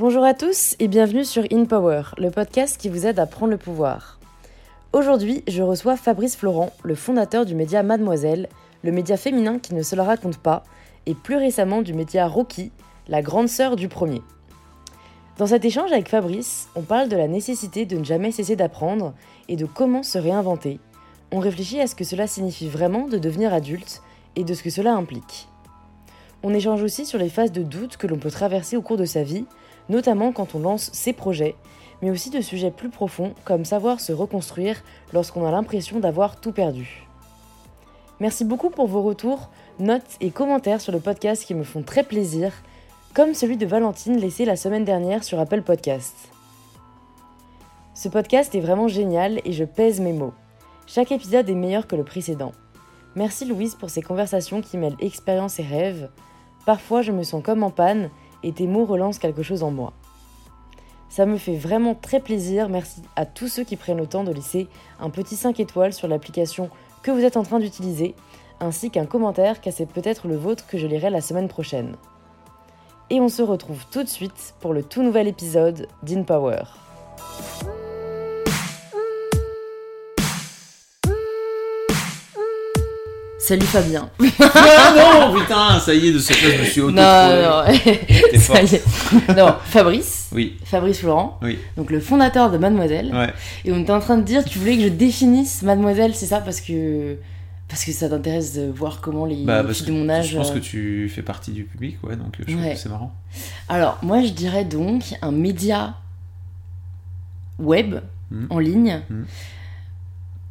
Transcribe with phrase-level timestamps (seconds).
[0.00, 3.50] Bonjour à tous et bienvenue sur In Power, le podcast qui vous aide à prendre
[3.50, 4.18] le pouvoir.
[4.94, 8.48] Aujourd'hui, je reçois Fabrice Florent, le fondateur du média Mademoiselle,
[8.82, 10.64] le média féminin qui ne se la raconte pas,
[11.04, 12.72] et plus récemment du média Rocky,
[13.08, 14.22] la grande sœur du premier.
[15.36, 19.12] Dans cet échange avec Fabrice, on parle de la nécessité de ne jamais cesser d'apprendre
[19.48, 20.80] et de comment se réinventer.
[21.30, 24.00] On réfléchit à ce que cela signifie vraiment de devenir adulte
[24.34, 25.46] et de ce que cela implique.
[26.42, 29.04] On échange aussi sur les phases de doute que l'on peut traverser au cours de
[29.04, 29.44] sa vie,
[29.90, 31.56] notamment quand on lance ses projets,
[32.00, 34.82] mais aussi de sujets plus profonds comme savoir se reconstruire
[35.12, 37.06] lorsqu'on a l'impression d'avoir tout perdu.
[38.20, 42.04] Merci beaucoup pour vos retours, notes et commentaires sur le podcast qui me font très
[42.04, 42.52] plaisir,
[43.14, 46.14] comme celui de Valentine laissé la semaine dernière sur Apple Podcast.
[47.94, 50.32] Ce podcast est vraiment génial et je pèse mes mots.
[50.86, 52.52] Chaque épisode est meilleur que le précédent.
[53.16, 56.10] Merci Louise pour ces conversations qui mêlent expérience et rêve.
[56.64, 58.10] Parfois je me sens comme en panne
[58.42, 59.92] et tes mots relancent quelque chose en moi.
[61.08, 64.32] Ça me fait vraiment très plaisir, merci à tous ceux qui prennent le temps de
[64.32, 64.68] laisser
[65.00, 66.70] un petit 5 étoiles sur l'application
[67.02, 68.14] que vous êtes en train d'utiliser,
[68.60, 71.96] ainsi qu'un commentaire car c'est peut-être le vôtre que je lirai la semaine prochaine.
[73.10, 76.62] Et on se retrouve tout de suite pour le tout nouvel épisode d'InPower.
[83.50, 84.08] Salut Fabien.
[84.40, 84.94] Ah
[85.28, 87.64] non, putain, ça y est, de ce fait, je me suis auto Non, non,
[88.38, 89.36] ça y est.
[89.36, 90.28] Non, Fabrice.
[90.30, 93.12] Oui, Fabrice Florent, oui, donc le fondateur de Mademoiselle.
[93.12, 93.32] ouais.
[93.64, 96.40] Et on était en train de dire, tu voulais que je définisse Mademoiselle, c'est ça?
[96.40, 97.16] Parce que
[97.66, 100.28] parce que ça t'intéresse de voir comment les Bah, filles de mon âge.
[100.28, 102.74] je pense euh, que tu fais partie du public, ouais, donc euh, je trouve Ouais.
[102.74, 103.12] que c'est marrant.
[103.68, 105.94] Alors, moi, je dirais donc un média
[107.58, 107.96] web
[108.30, 108.46] Mhm.
[108.50, 109.26] en ligne Mhm.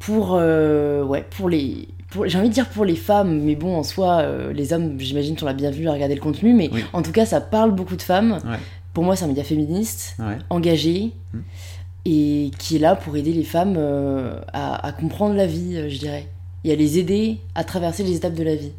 [0.00, 1.88] pour euh, ouais pour les
[2.26, 5.36] j'ai envie de dire pour les femmes, mais bon, en soi, euh, les hommes, j'imagine,
[5.38, 6.84] sont la bienvenue à regarder le contenu, mais Oui.
[6.92, 8.32] en tout cas, ça parle beaucoup de femmes.
[8.44, 8.58] Ouais.
[8.92, 10.38] Pour moi, c'est un média féministe, Ouais.
[10.50, 11.42] engagé, Mhm.
[12.06, 15.88] et qui est là pour aider les femmes euh, à, à comprendre la vie, euh,
[15.88, 16.26] je dirais,
[16.64, 18.72] et à les aider à traverser les étapes de la vie.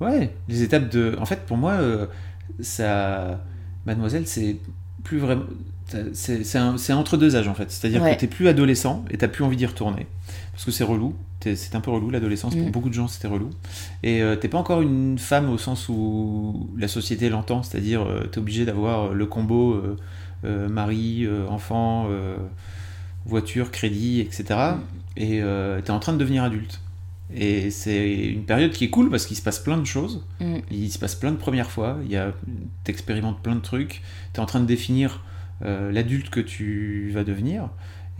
[0.00, 1.16] Ouais, les étapes de.
[1.20, 1.78] En fait, pour moi,
[2.60, 3.40] ça.
[3.86, 4.56] Mademoiselle, c'est
[5.02, 5.44] plus vraiment.
[6.12, 7.70] C'est entre deux âges en fait.
[7.70, 8.14] C'est-à-dire Ouais.
[8.14, 10.06] que t'es plus adolescent et t'as plus envie d'y retourner.
[10.52, 11.14] Parce que c'est relou.
[11.40, 12.54] C'est un peu relou l'adolescence.
[12.56, 12.70] Pour Mm.
[12.72, 13.50] beaucoup de gens, c'était relou.
[14.02, 17.62] Et euh, t'es pas encore une femme au sens où la société l'entend.
[17.62, 19.96] C'est-à-dire, euh, t'es obligé d'avoir le combo euh,
[20.44, 22.36] euh, mari, euh, enfant, euh,
[23.24, 24.44] voiture, crédit, etc.
[25.16, 26.80] Et euh, t'es en train de devenir adulte.
[27.34, 30.24] Et c'est une période qui est cool parce qu'il se passe plein de choses.
[30.40, 30.56] Mm.
[30.70, 31.98] Il se passe plein de premières fois.
[32.04, 32.32] Il y a,
[32.84, 34.02] t'expérimentes plein de trucs.
[34.32, 35.22] T'es en train de définir
[35.64, 37.68] euh, l'adulte que tu vas devenir.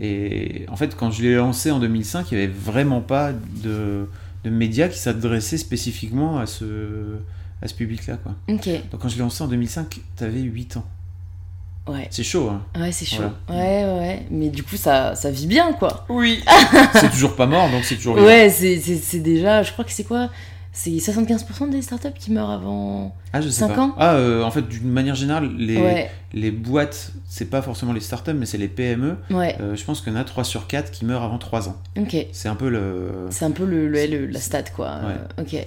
[0.01, 4.07] Et en fait, quand je l'ai lancé en 2005, il n'y avait vraiment pas de,
[4.45, 7.17] de médias qui s'adressaient spécifiquement à ce,
[7.61, 8.17] à ce public-là.
[8.23, 8.33] Quoi.
[8.47, 10.85] Donc quand je l'ai lancé en 2005, t'avais 8 ans.
[11.87, 12.07] ouais.
[12.11, 13.23] C'est chaud, hein Ouais, c'est chaud.
[13.47, 13.61] Voilà.
[13.61, 14.25] Ouais, ouais.
[14.31, 16.05] Mais du coup, ça, ça vit bien, quoi.
[16.07, 16.41] Oui
[16.93, 18.27] C'est toujours pas mort, donc c'est toujours vivant.
[18.27, 19.63] Ouais, c'est c'est- c'est déjà.
[19.63, 20.29] Je crois que c'est quoi?
[20.71, 23.15] C'est 75% des startups qui meurent avant.
[23.33, 23.81] Ah, je sais Cinq pas.
[23.81, 27.91] ans Ah, euh, en fait, d'une manière générale, les, Ouais, les boîtes, c'est pas forcément
[27.91, 29.17] les startups, mais c'est les PME.
[29.31, 31.69] ouais, Euh, je pense qu'il y en a 3 sur 4 qui meurent avant 3
[31.69, 31.75] ans.
[31.97, 32.27] ok.
[32.31, 33.11] C'est un peu le.
[33.31, 34.99] C'est un peu le, le- le- la stat, quoi.
[35.05, 35.43] Ouais.
[35.43, 35.65] Ok.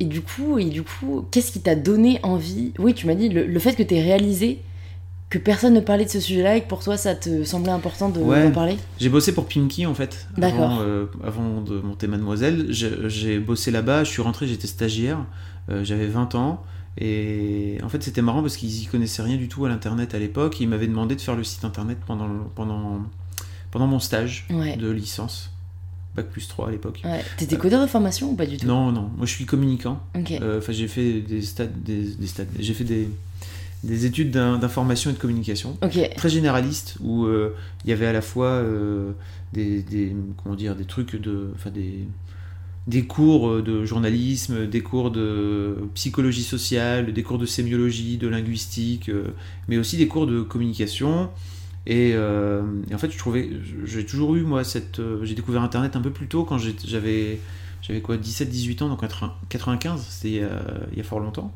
[0.00, 2.72] Et du coup, et du coup qu'est-ce qui t'a donné envie?
[2.78, 4.60] Oui, tu m'as dit le, le fait que t'aies réalisé
[5.30, 8.08] que personne ne parlait de ce sujet-là et que pour toi, ça te semblait important
[8.08, 8.44] de Ouais.
[8.44, 10.26] d'en parler J'ai bossé pour Pimki en fait.
[10.36, 10.70] D'accord.
[10.72, 14.04] Avant, euh, avant de monter Mademoiselle, j'ai bossé là-bas.
[14.04, 15.18] Je suis rentré, j'étais stagiaire.
[15.70, 16.62] euh, J'avais 20 ans.
[17.00, 20.18] Et en fait, c'était marrant parce qu'ils y connaissaient rien du tout à l'internet à
[20.18, 20.58] l'époque.
[20.60, 23.00] Ils m'avaient demandé de faire le site internet pendant, le- pendant,
[23.70, 24.76] pendant mon stage Ouais.
[24.76, 25.50] de licence.
[26.16, 27.00] Bac plus 3 à l'époque.
[27.04, 27.22] ouais.
[27.36, 28.66] T'étais codeur de formation ou pas du tout?
[28.66, 30.00] Non, non, moi je suis communicant.
[30.18, 30.32] Ok.
[30.32, 33.08] Euh, Enfin, j'ai fait des stades, des, des stades, j'ai fait des,
[33.84, 35.98] des études d'in- d'information et de communication, Ok.
[36.16, 39.12] très généralistes, où euh, il y avait à la fois euh,
[39.52, 42.00] des, des, comment dire, des trucs de, enfin des,
[42.86, 49.10] des cours de journalisme, des cours de psychologie sociale, des cours de sémiologie, de linguistique,
[49.10, 49.28] euh,
[49.68, 51.30] mais aussi des cours de communication.
[51.86, 53.48] Et, euh, et en fait, je trouvais,
[53.84, 57.38] j'ai toujours eu moi cette, euh, j'ai découvert Internet un peu plus tôt quand j'avais
[57.82, 61.20] j'avais quoi 17-18 ans, donc 80 95, c'était il, y a- il y a fort
[61.20, 61.52] longtemps.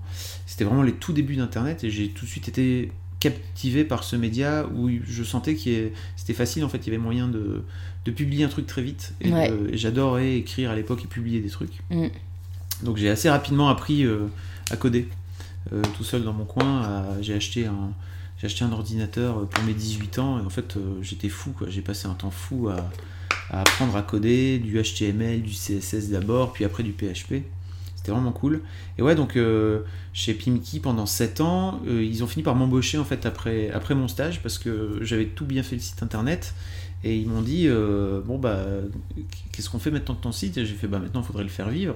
[0.47, 2.91] C'était vraiment les tout débuts d'Internet et j'ai tout de suite été
[3.21, 6.99] captivé par ce média où je sentais que c'était facile, en fait, il y avait
[7.03, 7.63] moyen de,
[8.05, 9.15] de publier un truc très vite.
[9.21, 9.51] Et, Ouais.
[9.51, 11.81] de- et j'adorais écrire à l'époque et publier des trucs.
[11.91, 12.07] Mm.
[12.83, 14.27] Donc j'ai assez rapidement appris euh,
[14.71, 15.09] à coder,
[15.73, 17.07] euh, tout seul dans mon coin.
[17.21, 17.93] J'ai acheté un...
[18.39, 21.69] J'ai acheté un ordinateur pour mes 18 ans et en fait euh, j'étais fou quoi.
[21.71, 22.91] J'ai passé un temps fou à,
[23.61, 27.43] apprendre à coder, du HTML, du CSS d'abord, puis après du PHP.
[28.03, 28.63] C'était vraiment cool.
[28.99, 29.83] Et ouais, donc euh,
[30.13, 34.09] chez Pimki pendant 7 ans, euh, ils ont fini par m'embaucher en fait après, mon
[34.09, 36.55] stage parce que j'avais tout bien fait le site internet.
[37.05, 38.65] Et ils m'ont dit euh, Bon, bah,
[39.53, 40.57] qu'est-ce qu'on fait maintenant de ton site?
[40.57, 41.95] Et j'ai fait Bah, maintenant, il faudrait le faire vivre.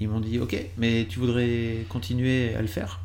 [0.00, 3.00] Ils m'ont dit Ok, mais tu voudrais continuer à le faire?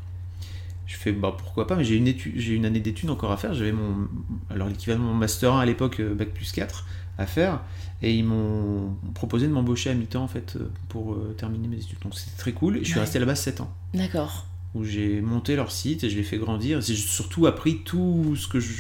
[0.86, 3.38] Je fais bah pourquoi pas, mais j'ai une, étude, j'ai une année d'études encore à
[3.38, 3.54] faire.
[3.54, 4.07] J'avais mon
[4.50, 6.86] alors l'équivalent de mon master 1 à l'époque, bac plus 4
[7.18, 7.62] à faire.
[8.02, 10.58] Et ils m'ont proposé de m'embaucher à mi-temps en fait
[10.90, 11.98] pour euh, terminer mes études.
[12.04, 12.78] Donc c'était très cool.
[12.78, 13.02] Et je suis Ouais.
[13.02, 13.72] resté là-bas 7 ans.
[13.94, 14.46] D'accord.
[14.75, 16.81] Où j'ai monté leur site et je l'ai fait grandir.
[16.81, 18.74] J'ai surtout appris tout ce que je.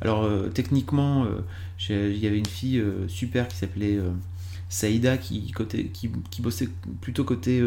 [0.00, 1.40] Alors euh, techniquement, euh,
[1.90, 3.98] il y avait une fille euh, super qui s'appelait
[4.70, 6.68] Saïda qui, côté, qui, qui bossait
[7.02, 7.62] plutôt côté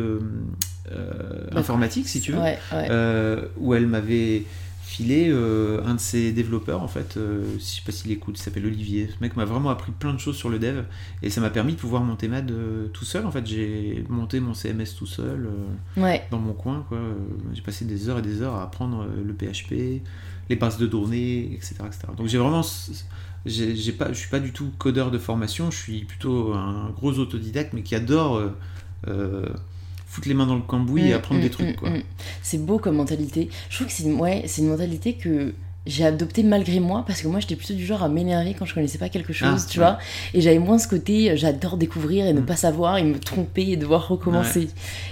[1.55, 2.39] informatique si tu veux.
[2.39, 2.89] Ouais, ouais.
[3.57, 4.43] Où elle m'avait
[4.85, 8.41] filé euh, un de ses développeurs en fait, euh, je sais pas s'il écoute, il
[8.41, 9.09] s'appelle Olivier.
[9.09, 10.83] Ce mec m'a vraiment appris plein de choses sur le dev
[11.23, 13.45] et ça m'a permis de pouvoir monter Mad euh, tout seul en fait.
[13.47, 16.27] J'ai monté mon CMS tout seul euh, ouais.
[16.29, 16.99] dans mon coin quoi.
[17.53, 20.03] J'ai passé des heures et des heures à apprendre euh, le PHP,
[20.49, 21.77] les bases de données, etc.
[21.87, 22.07] etc.
[22.15, 22.61] Donc j'ai vraiment
[23.47, 27.17] j'ai pas, je suis pas du tout codeur de formation, je suis plutôt un gros
[27.17, 28.39] autodidacte mais qui adore
[30.15, 31.89] foutre les mains dans le cambouis et Mm, apprendre mm, des trucs mm, quoi.
[31.89, 32.03] mm.
[32.41, 33.49] C'est beau comme mentalité.
[33.69, 35.53] Je trouve que c'est une, ouais, c'est une mentalité que
[35.85, 38.73] j'ai adoptée malgré moi parce que moi j'étais plutôt du genre à m'énerver quand je
[38.73, 39.85] connaissais pas quelque chose, Ah, tu ouais.
[39.85, 39.99] vois.
[40.33, 42.45] Et j'avais moins ce côté euh, j'adore découvrir et ne Mm.
[42.45, 44.69] pas savoir et me tromper et devoir recommencer.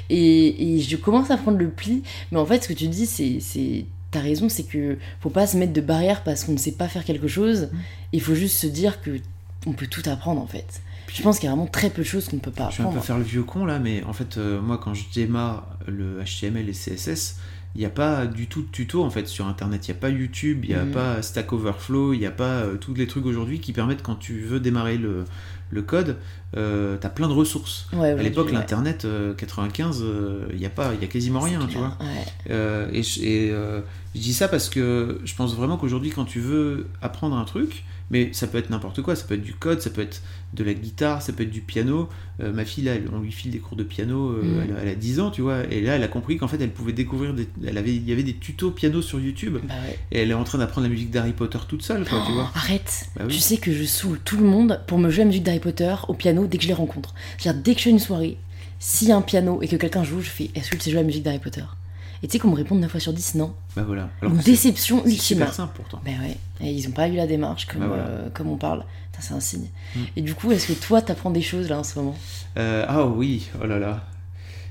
[0.09, 2.01] Et, et je commence à prendre le pli.
[2.31, 3.39] Mais en fait, ce que tu dis, c'est.
[3.39, 6.73] c'est T'as raison, c'est que faut pas se mettre de barrière parce qu'on ne sait
[6.73, 7.69] pas faire quelque chose.
[7.73, 7.77] Mm.
[8.13, 9.19] Il faut juste se dire que
[9.65, 10.81] on peut tout apprendre en fait.
[11.13, 12.77] Je pense qu'il y a vraiment très peu de choses qu'on ne peut pas Je
[12.77, 13.03] vais un peu apprendre.
[13.05, 16.67] faire le vieux con là, mais en fait, euh, moi quand je démarre le HTML
[16.69, 17.37] et CSS,
[17.75, 19.87] il n'y a pas du tout de tuto en fait sur internet.
[19.87, 20.91] Il n'y a pas YouTube, il n'y a Mhm.
[20.91, 24.15] pas Stack Overflow, il n'y a pas euh, tous les trucs aujourd'hui qui permettent quand
[24.15, 25.25] tu veux démarrer le,
[25.71, 26.17] le code,
[26.55, 27.87] euh, tu as plein de ressources.
[27.93, 28.53] Ouais, À l'époque, ouais.
[28.53, 31.97] l'internet euh, 95, euh, il n'y a pas, il a quasiment rien, tu vois.
[31.99, 32.25] ouais.
[32.51, 37.35] Euh, et je dis ça parce que je pense vraiment qu'aujourd'hui, quand tu veux apprendre
[37.35, 40.01] un truc, mais ça peut être n'importe quoi, ça peut être du code, ça peut
[40.01, 40.21] être
[40.53, 42.09] de la guitare, ça peut être du piano.
[42.41, 44.61] Euh, ma fille, là, on lui file des cours de piano, euh, Mm.
[44.69, 46.59] elle, a- elle a 10 ans, tu vois, et là, elle a compris qu'en fait,
[46.61, 49.73] elle pouvait découvrir, des, elle avait, il y avait des tutos piano sur YouTube, Bah
[49.87, 49.97] ouais.
[50.11, 52.51] et elle est en train d'apprendre la musique d'Harry Potter toute seule, quoi, tu vois.
[52.55, 53.33] Arrête Bah oui.
[53.33, 55.93] Tu sais que je saoule tout le monde pour me jouer la musique d'Harry Potter
[56.07, 57.13] au piano dès que je les rencontre.
[57.37, 58.37] C'est-à-dire, dès que je fais une soirée,
[58.79, 60.91] s'il y a un piano et que quelqu'un joue, je fais Est-ce que tu sais
[60.91, 61.63] jouer la musique d'Harry Potter?
[62.23, 63.53] Et tu sais qu'on me répond 9 fois sur 10 non.
[63.75, 64.09] Bah voilà.
[64.23, 65.37] Une c'est- déception c'est ultime.
[65.37, 66.01] super simple pourtant.
[66.05, 68.03] Ben ouais, et ils ont pas eu la démarche comme, Bah voilà.
[68.05, 68.83] euh, comme on parle.
[69.19, 69.67] C'est un signe.
[69.95, 69.99] Mm.
[70.17, 72.17] Et du coup, est-ce que toi, t'apprends des choses là en ce moment?
[72.57, 74.03] Euh, ah oui, oh là là.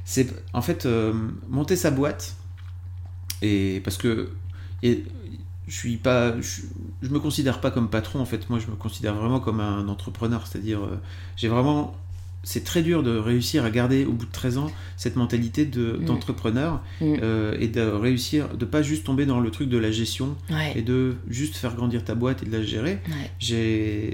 [0.04, 1.14] C'est en fait euh,
[1.48, 2.34] monter sa boîte
[3.40, 4.30] et parce que
[4.82, 5.04] et,
[5.68, 6.62] je suis pas, je,
[7.02, 8.50] je me considère pas comme patron en fait.
[8.50, 10.46] Moi, je me considère vraiment comme un entrepreneur.
[10.46, 10.80] C'est-à-dire,
[11.36, 11.94] j'ai vraiment,
[12.44, 15.98] c'est très dur de réussir à garder au bout de 13 ans cette mentalité de-
[16.00, 16.04] Mm.
[16.06, 17.14] d'entrepreneur Mm.
[17.22, 20.72] euh, et de réussir, de pas juste tomber dans le truc de la gestion Ouais.
[20.76, 22.98] et de juste faire grandir ta boîte et de la gérer.
[23.08, 23.30] ouais.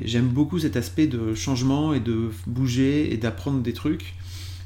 [0.04, 4.14] J'aime beaucoup cet aspect de changement et de bouger et d'apprendre des trucs.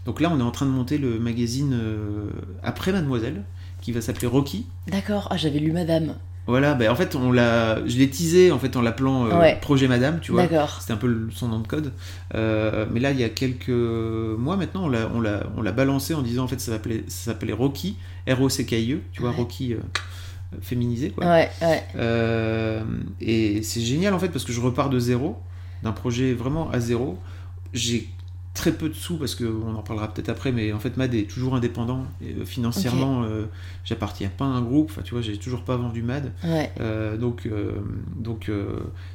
[0.07, 2.25] Donc là, on est en train de monter le magazine euh,
[2.65, 3.45] après Mademoiselle,
[3.81, 4.67] qui va s'appeler Rocky.
[4.89, 5.29] D'accord.
[5.31, 6.15] Ah, j'avais lu Madame.
[6.47, 9.59] Voilà, ben en fait, on l'a, je l'ai teasé en fait en l'appelant euh, Ouais.
[9.61, 10.43] Projet Madame, tu vois.
[10.43, 10.79] D'accord.
[10.81, 11.93] C'était un peu son nom de code.
[12.35, 15.21] Euh, mais là, il y a quelques mois maintenant, on
[15.63, 16.79] l'a, balancé en disant en fait ça
[17.09, 17.97] s'appelait, Rocky,
[18.29, 19.37] R-O-C-K-I-E, tu vois, Ouais.
[19.37, 19.79] Rocky euh,
[20.61, 21.27] féminisé quoi.
[21.27, 21.51] Ouais,
[23.21, 25.39] et c'est génial en fait parce que je repars de zéro,
[25.83, 27.19] d'un projet vraiment à zéro.
[27.73, 28.09] J'ai
[28.55, 31.23] très peu de sous parce qu'on en parlera peut-être après, mais en fait Mad est
[31.29, 33.23] toujours indépendant et, euh, financièrement.
[33.25, 33.47] euh,
[33.85, 36.33] J'appartiens pas à un groupe, enfin tu vois, j'ai toujours pas vendu Mad.
[36.45, 36.71] Ouais.
[36.81, 37.49] Euh, donc
[38.17, 38.51] donc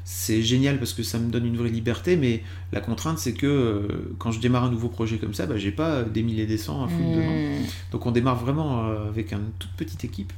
[0.04, 3.88] c'est génial parce que ça me donne une vraie liberté, mais la contrainte c'est que
[4.18, 6.58] quand je démarre un nouveau projet comme ça, bah, j'ai pas des mille et des
[6.58, 7.32] cents à foutre dedans.
[7.32, 7.66] Mm.
[7.92, 10.34] Donc on démarre vraiment avec une toute petite équipe,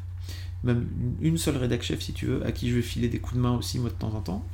[0.63, 0.87] même
[1.21, 3.41] une seule rédac chef si tu veux, à qui je vais filer des coups de
[3.41, 4.45] main aussi moi de temps en temps.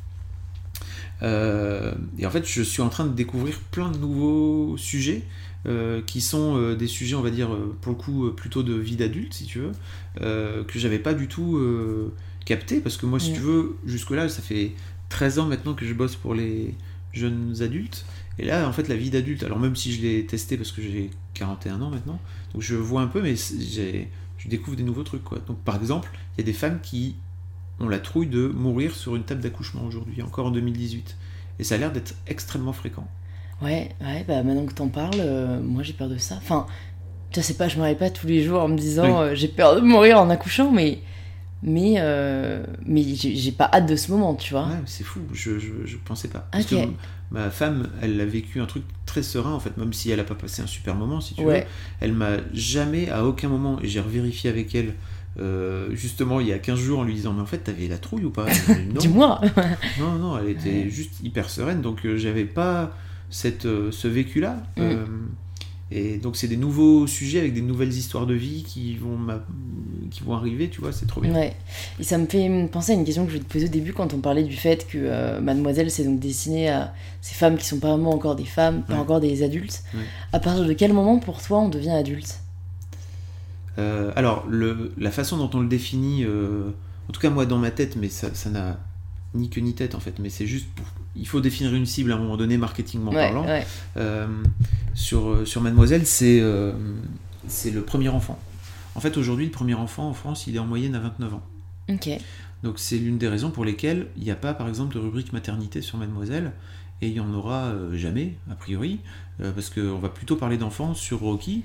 [1.22, 5.24] Euh, et en fait, je suis en train de découvrir plein de nouveaux sujets
[5.68, 8.74] euh, qui sont euh, des sujets, on va dire, euh, pour le coup, plutôt de
[8.74, 9.72] vie d'adulte, si tu veux,
[10.20, 11.60] que j'avais pas du tout
[12.46, 14.74] capté, parce que moi, si tu veux, jusque-là, ça fait
[15.10, 16.76] 13 ans maintenant que je bosse pour les
[17.14, 18.06] jeunes adultes.
[18.38, 20.82] Et là, en fait, la vie d'adulte, alors même si je l'ai testé parce que
[20.82, 22.20] j'ai 41 ans maintenant,
[22.54, 25.24] donc je vois un peu, mais je découvre des nouveaux trucs.
[25.24, 25.40] Quoi.
[25.48, 27.16] Donc, par exemple, il y a des femmes qui
[27.80, 31.18] ont la trouille de mourir sur une table d'accouchement aujourd'hui, encore en 2018.
[31.60, 33.08] Et ça a l'air d'être extrêmement fréquent.
[33.62, 36.36] Ouais, ouais, bah maintenant que t'en parles, euh, moi j'ai peur de ça.
[36.38, 36.66] Enfin,
[37.34, 39.30] je sais pas, je me pas tous les jours en me disant Oui.
[39.30, 41.00] euh, j'ai peur de mourir en accouchant, mais
[41.64, 44.68] mais, euh, mais j'ai pas hâte de ce moment, tu vois.
[44.68, 46.48] Ouais, c'est fou, je, je, je pensais pas.
[46.52, 46.76] Parce que
[47.32, 50.24] ma femme, elle a vécu un truc très serein, en fait, même si elle a
[50.26, 51.62] pas passé un super moment, si tu Ouais.
[51.62, 51.66] veux.
[52.02, 54.94] Elle m'a jamais, à aucun moment, et j'ai revérifié avec elle,
[55.40, 57.98] euh, justement, il y a 15 jours, en lui disant, mais en fait, t'avais la
[57.98, 58.46] trouille ou pas?
[59.00, 59.42] Dis-moi.
[60.00, 62.96] non, non, elle était juste hyper sereine, donc euh, j'avais pas
[63.30, 64.64] cette, euh, ce vécu-là.
[64.78, 65.04] Mm.
[65.92, 69.20] Et donc, c'est des nouveaux sujets avec des nouvelles histoires de vie qui vont,
[70.10, 71.32] qui vont arriver, tu vois, c'est trop bien.
[71.32, 71.54] Ouais.
[72.00, 74.12] Et ça me fait penser à une question que je te poser au début quand
[74.16, 77.90] on parlait du fait que Mademoiselle s'est donc destinée à ces femmes qui sont pas
[77.90, 79.00] vraiment encore des femmes, pas Ouais.
[79.00, 79.84] encore des adultes.
[80.34, 82.40] À partir de quel moment pour toi on devient adulte?
[83.78, 86.70] Euh, alors, le, la façon dont on le définit, euh,
[87.10, 88.80] en tout cas moi dans ma tête, mais ça n'a
[89.34, 90.86] ni queue ni tête en fait, mais c'est juste pour...
[91.18, 93.46] Il faut définir une cible à un moment donné, marketingment Ouais, parlant.
[93.46, 93.66] ouais.
[93.98, 94.28] Euh,
[94.94, 96.42] sur, sur Mademoiselle, c'est
[97.48, 98.40] c'est le premier enfant.
[98.96, 101.44] En fait, aujourd'hui, le premier enfant en France, il est en moyenne à 29 ans.
[101.90, 102.10] Ok.
[102.64, 105.32] Donc c'est l'une des raisons pour lesquelles il n'y a pas, par exemple, de rubrique
[105.34, 106.52] maternité sur Mademoiselle,
[107.02, 109.00] et il n'y en aura jamais, a priori,
[109.40, 111.64] parce qu'on va plutôt parler d'enfants sur Rocky.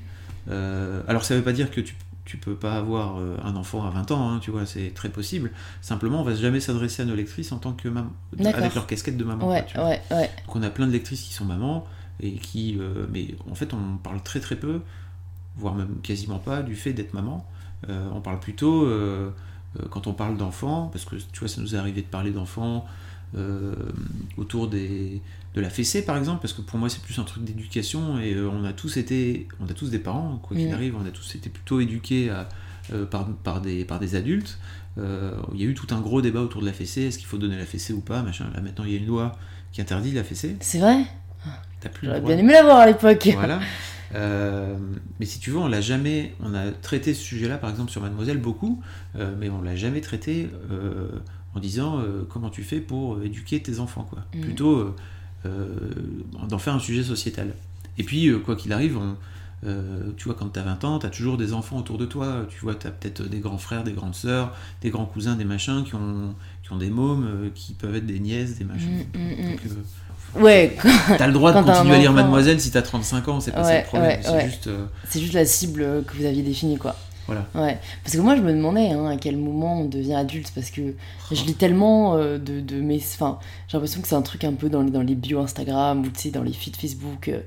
[0.49, 1.94] Euh, alors ça ne veut pas dire que tu
[2.30, 5.09] tu peux pas avoir euh, un enfant à 20 ans, hein, tu vois, c'est très
[5.09, 5.50] possible.
[5.80, 9.16] Simplement, on va jamais s'adresser à nos lectrices en tant que maman, avec leur casquette
[9.16, 9.49] de maman.
[9.49, 9.88] Ouais, quoi, tu vois.
[9.88, 10.30] ouais, ouais.
[10.47, 11.88] Donc on a plein de lectrices qui sont mamans
[12.20, 14.80] et qui, euh, mais en fait, on parle très très peu,
[15.56, 17.44] voire même quasiment pas, du fait d'être maman.
[17.88, 18.88] Euh, on parle plutôt
[19.90, 22.87] quand on parle d'enfants, parce que tu vois, ça nous est arrivé de parler d'enfants
[23.37, 23.75] euh,
[24.37, 25.21] autour des,
[25.55, 28.35] de la fessée par exemple, parce que pour moi c'est plus un truc d'éducation et
[28.35, 31.11] euh, on a tous été, on a tous des parents, quoi qu'il arrive, on a
[31.11, 32.49] tous été plutôt éduqués à-
[32.93, 34.59] euh, par, par, des, par des adultes.
[34.97, 37.39] Il y a eu tout un gros débat autour de la fessée, est-ce qu'il faut
[37.39, 38.47] donner la fessée ou pas, machin.
[38.55, 39.33] Là maintenant il y a une loi
[39.73, 40.57] qui interdit la fessée.
[40.61, 41.05] C'est vrai
[41.81, 43.29] T'as plus J'aurais bien aimé l'avoir à l'époque.
[43.33, 43.61] Voilà.
[44.15, 44.77] Euh,
[45.19, 46.35] mais si tu veux, on l'a jamais.
[46.43, 48.83] On a traité ce sujet-là, par exemple, sur Mademoiselle, beaucoup,
[49.17, 51.09] euh, mais on l'a jamais traité euh,
[51.54, 54.21] en disant euh, comment tu fais pour euh, éduquer tes enfants, quoi.
[54.35, 54.40] Mm.
[54.40, 54.95] Plutôt
[55.47, 55.66] euh,
[56.49, 57.54] d'en faire un sujet sociétal.
[57.99, 59.16] Et puis, quoi qu'il arrive, on-
[59.66, 62.07] euh, tu vois, quand tu as 20 ans, tu as toujours des enfants autour de
[62.07, 62.47] toi.
[62.49, 65.45] Tu vois, tu as peut-être des grands frères, des grandes sœurs, des grands cousins, des
[65.45, 69.04] machins qui ont, qui ont des mômes, euh, qui peuvent être des nièces, des machins.
[69.14, 69.50] Mm, mm.
[69.50, 70.76] Donc, euh, Ouais,
[71.19, 72.12] T'as le droit de continuer à lire.
[72.12, 74.11] Mademoiselle si t'as 35 ans, c'est pas ça le problème.
[74.11, 74.45] ouais, c'est ouais.
[74.49, 74.71] juste.
[75.09, 76.95] c'est juste la cible que vous aviez définie, quoi.
[77.31, 77.47] Voilà.
[77.55, 77.79] Ouais.
[78.03, 80.95] Parce que moi, je me demandais hein, à quel moment on devient adulte, parce que
[81.31, 82.97] je lis tellement euh, de, de mes.
[82.97, 86.01] Enfin, j'ai l'impression que c'est un truc un peu dans les, dans les bios Instagram
[86.01, 87.29] ou tu sais, dans les feeds Facebook.
[87.29, 87.41] euh,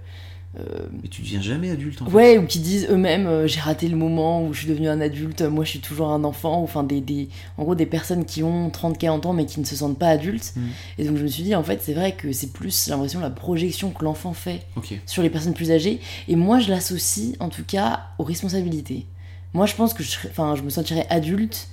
[0.59, 2.11] euh, Mais tu deviens jamais adulte en fait.
[2.11, 5.01] Ouais, ou qui disent eux-mêmes euh, j'ai raté le moment où je suis devenu un
[5.01, 8.23] adulte, moi je suis toujours un enfant, ou enfin des, des en gros des personnes
[8.23, 10.53] qui ont 30-40 ans mais qui ne se sentent pas adultes.
[10.55, 10.61] Mm.
[10.99, 13.19] Et donc je me suis dit en fait c'est vrai que c'est plus j'ai l'impression
[13.19, 14.61] la projection que l'enfant fait
[15.07, 19.07] sur les personnes plus âgées et moi je l'associe en tout cas aux responsabilités.
[19.53, 21.67] Moi je pense que je, serais- je me sentirais adulte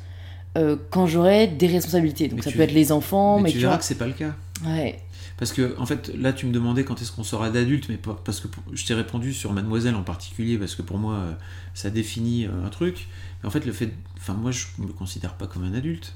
[0.59, 2.29] euh, quand j'aurais des responsabilités.
[2.29, 4.07] Donc Mais ça tu- peut être les enfants, mais, mais, tu verras que c'est pas
[4.07, 4.35] le cas.
[4.65, 5.01] Ouais.
[5.39, 8.19] Parce que, en fait, là, tu me demandais quand est-ce qu'on sera d'adulte, mais pas-
[8.25, 11.33] parce que pour- je t'ai répondu sur Mademoiselle en particulier, parce que pour moi, euh,
[11.73, 13.09] ça définit euh, un truc.
[13.43, 13.91] Mais en fait, le fait.
[14.19, 16.15] Enfin, moi, je me considère pas comme un adulte.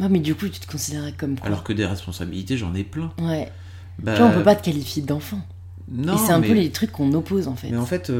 [0.00, 1.46] Ouais, mais du coup tu te considérais comme quoi?
[1.46, 3.12] Alors que des responsabilités, j'en ai plein.
[3.18, 3.50] Ouais.
[3.98, 5.40] Bah, Tu vois, on peut pas te qualifier d'enfant.
[5.88, 6.48] Non, et c'est un mais...
[6.48, 7.70] peu les trucs qu'on oppose en fait.
[7.70, 8.12] Mais en fait,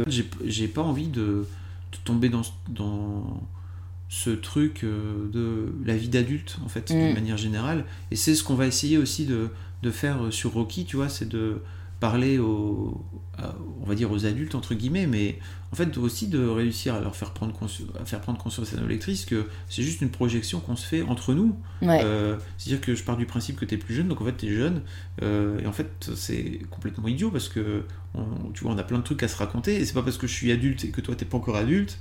[0.47, 1.47] j'ai pas envie de
[2.05, 3.43] tomber dans, ce- dans
[4.09, 6.95] ce truc euh, de la vie d'adulte, en fait, Mm.
[6.95, 7.85] d'une manière générale.
[8.11, 9.51] Et c'est ce qu'on va essayer aussi de,
[9.83, 11.59] de faire euh, sur Rocky, tu vois, c'est de
[12.01, 13.01] parler aux,
[13.39, 15.39] à- on va dire aux adultes, entre guillemets, mais
[15.73, 18.77] en fait aussi de réussir à leur faire prendre, consci- à faire prendre conscience à
[18.81, 21.57] nos lectrices que c'est juste une projection qu'on se fait entre nous.
[21.83, 22.01] Ouais.
[22.05, 24.37] Euh, C'est-à-dire que je pars du principe que tu es plus jeune, donc en fait
[24.37, 24.83] tu es jeune,
[25.23, 27.85] euh, et en fait c'est complètement idiot parce que
[28.15, 30.19] on- tu vois, on a plein de trucs à se raconter, et c'est pas parce
[30.19, 31.99] que je suis adulte et que toi t'es pas encore adulte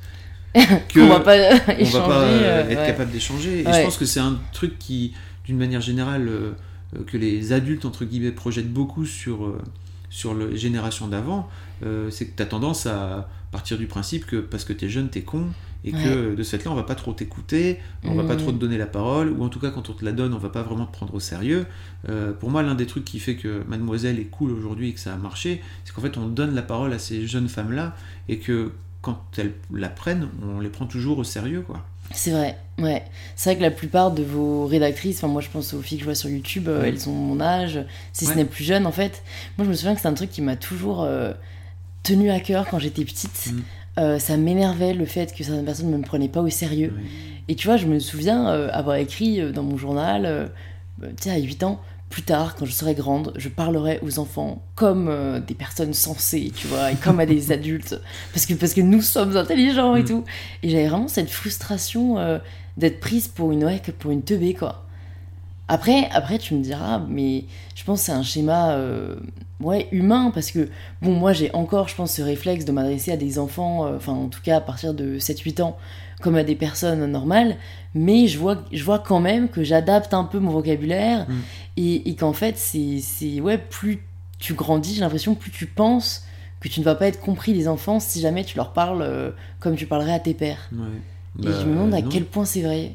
[0.53, 1.35] que on va pas
[1.67, 1.99] on échanger.
[1.99, 2.87] va pas euh, euh, être ouais.
[2.87, 3.61] capable d'échanger.
[3.61, 3.73] Et Ouais.
[3.79, 5.13] je pense que c'est un truc qui,
[5.45, 6.51] d'une manière générale, euh,
[6.95, 9.61] euh, que les adultes entre guillemets projettent beaucoup sur euh,
[10.15, 11.50] sur les générations d'avant,
[11.84, 14.89] euh, c'est que tu as tendance à partir du principe que parce que tu es
[14.89, 15.48] jeune, tu es con,
[15.84, 18.39] et que de cette là, on va pas trop t'écouter, on va pas Mhm.
[18.39, 20.38] trop te donner la parole, ou en tout cas quand on te la donne, on
[20.38, 21.65] va pas vraiment te prendre au sérieux.
[22.10, 25.00] Euh, pour moi, l'un des trucs qui fait que Mademoiselle est cool aujourd'hui et que
[25.01, 27.95] ça a marché, c'est qu'en fait on donne la parole à ces jeunes femmes-là,
[28.29, 31.86] et que quand elles la prennent, on les prend toujours au sérieux, quoi.
[32.12, 33.03] C'est vrai, ouais.
[33.35, 36.03] C'est vrai que la plupart de vos rédactrices, enfin moi je pense aux filles que
[36.03, 37.79] je vois sur YouTube, euh, elles ont mon âge,
[38.13, 38.31] si Ouais.
[38.33, 39.24] ce n'est plus jeune en fait.
[39.57, 41.31] Moi je me souviens que c'est un truc qui m'a toujours euh,
[42.03, 43.51] tenu à cœur quand j'étais petite.
[43.51, 43.59] Mm.
[43.97, 46.93] Euh, ça m'énervait le fait que certaines personnes ne me prenaient pas au sérieux.
[47.47, 50.47] Et tu vois, je me souviens avoir écrit dans mon journal, euh,
[51.01, 54.62] tu sais, à 8 ans, plus tard, quand je serai grande, je parlerai aux enfants
[54.75, 58.00] comme euh, des personnes sensées, tu vois, et comme à des adultes,
[58.33, 60.07] parce que, parce que nous sommes intelligents et Mm.
[60.07, 60.24] tout.
[60.63, 62.38] Et j'avais vraiment cette frustration euh,
[62.77, 64.83] d'être prise pour une ouais, que pour une teubée quoi.
[65.67, 69.15] Après, après tu me diras, mais je pense que c'est un schéma euh,
[69.59, 70.69] ouais, humain parce que
[71.01, 74.27] bon moi j'ai encore je pense ce réflexe de m'adresser à des enfants, enfin en
[74.27, 75.75] tout cas à partir de 7-8 ans
[76.22, 77.57] comme à des personnes normales,
[77.93, 81.34] mais je vois, je vois quand même que j'adapte un peu mon vocabulaire Mm.
[81.77, 84.00] et, et qu'en fait c'est ouais plus
[84.39, 86.24] tu grandis j'ai l'impression plus tu penses
[86.60, 89.31] que tu ne vas pas être compris des enfants si jamais tu leur parles euh,
[89.60, 90.69] comme tu parlerais à tes pères.
[90.74, 90.79] Ouais.
[91.41, 92.10] Et Bah, je me demande à non.
[92.10, 92.93] quel point c'est vrai.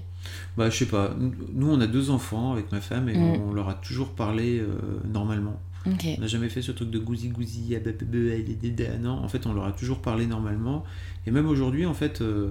[0.56, 1.14] Bah, je sais pas.
[1.54, 3.40] Nous, on a deux enfants avec ma femme et Mm.
[3.48, 4.66] on leur a toujours parlé euh,
[5.12, 5.60] normalement.
[5.86, 8.88] On n'a jamais fait ce truc de gousi gousi, ah bah, bah, bah, dédé.
[9.00, 10.84] Non, en fait, on leur a toujours parlé normalement.
[11.26, 12.50] Et même aujourd'hui, en fait, euh,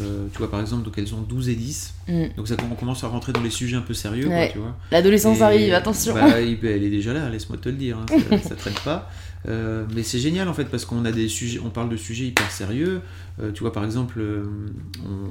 [0.00, 1.94] euh, tu vois, par exemple, donc elles ont 12 et 10.
[2.08, 2.24] Mm.
[2.36, 4.50] Donc ça, on commence à rentrer dans les sujets un peu sérieux, quoi, Ouais.
[4.52, 4.76] tu vois.
[4.92, 6.14] L'adolescence Et- arrive, attention.
[6.14, 9.10] bah, elle est déjà là, laisse-moi te le dire, hein, ça, ça traite pas.
[9.48, 12.24] Euh, mais c'est génial en fait parce qu'on a des sujets, on parle de sujets
[12.26, 13.00] hyper sérieux.
[13.40, 14.20] Euh, tu vois par exemple,
[15.04, 15.30] on-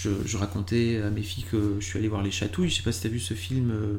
[0.00, 2.68] je, je racontais à mes filles que je suis allé voir Les Chatouilles.
[2.70, 3.98] Je sais pas si tu as vu ce film euh,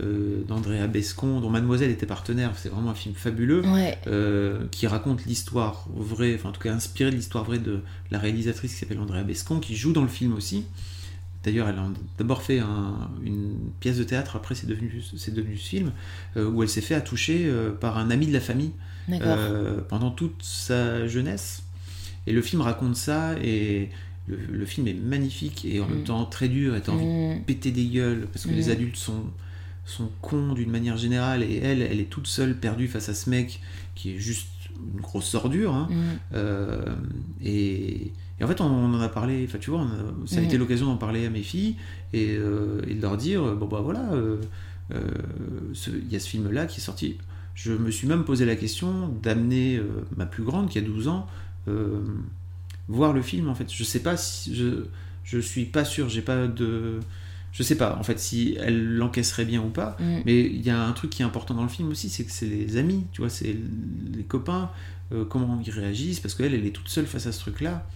[0.00, 2.52] euh, d'Andrea Bescon dont Mademoiselle était partenaire.
[2.56, 3.62] C'est vraiment un film fabuleux.
[3.66, 3.96] Ouais.
[4.06, 7.80] euh, qui raconte l'histoire vraie, enfin en tout cas inspiré de l'histoire vraie de
[8.10, 10.64] la réalisatrice qui s'appelle Andrea Bescon, qui joue dans le film aussi.
[11.42, 15.56] D'ailleurs, elle a d'abord fait un- une pièce de théâtre, après c'est devenu, c'est devenu
[15.56, 15.92] ce film,
[16.36, 18.72] euh, où elle s'est fait attoucher euh, par un ami de la famille
[19.26, 21.62] euh, pendant toute sa jeunesse.
[22.26, 23.88] Et le film raconte ça, et
[24.30, 25.90] le, le film est magnifique et en Mm.
[25.90, 27.42] même temps très dur, et t'as envie de Mm.
[27.44, 28.56] péter des gueules, parce que Mm.
[28.56, 29.24] les adultes sont,
[29.84, 33.28] sont cons d'une manière générale, et elle, elle est toute seule perdue face à ce
[33.30, 33.60] mec
[33.94, 34.48] qui est juste
[34.94, 35.74] une grosse ordure.
[35.74, 35.88] hein.
[35.90, 35.94] Mm.
[36.34, 36.84] Euh,
[37.42, 40.42] et, et en fait, on, on en a parlé, enfin tu vois, a- ça a
[40.42, 41.76] été l'occasion d'en parler à mes filles
[42.12, 44.36] et, euh, et de leur dire, bon bah voilà, euh,
[44.94, 45.00] euh,
[45.88, 47.18] il y a ce film-là qui est sorti.
[47.54, 49.78] Je me suis même posé la question d'amener
[50.16, 51.26] ma plus grande, qui a 12 ans,
[52.90, 53.72] voir le film en fait.
[53.72, 54.54] Je sais pas si.
[54.54, 54.84] Je,
[55.24, 57.00] je suis pas sûr, j'ai pas de.
[57.52, 59.96] Je sais pas en fait si elle l'encaisserait bien ou pas.
[59.98, 60.18] Mm.
[60.24, 62.30] Mais il y a un truc qui est important dans le film aussi, c'est que
[62.32, 63.56] c'est les amis, tu vois, c'est
[64.16, 64.70] les copains,
[65.12, 67.86] euh, comment ils réagissent, parce qu'elle, elle est toute seule face à ce truc-là.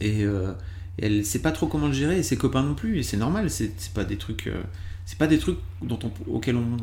[0.00, 0.52] Et, euh,
[0.98, 3.16] et elle sait pas trop comment le gérer, et ses copains non plus, et c'est
[3.16, 4.48] normal, c'est pas des trucs.
[4.48, 4.62] euh,
[5.06, 6.76] c'est pas des trucs dont on, auxquels on,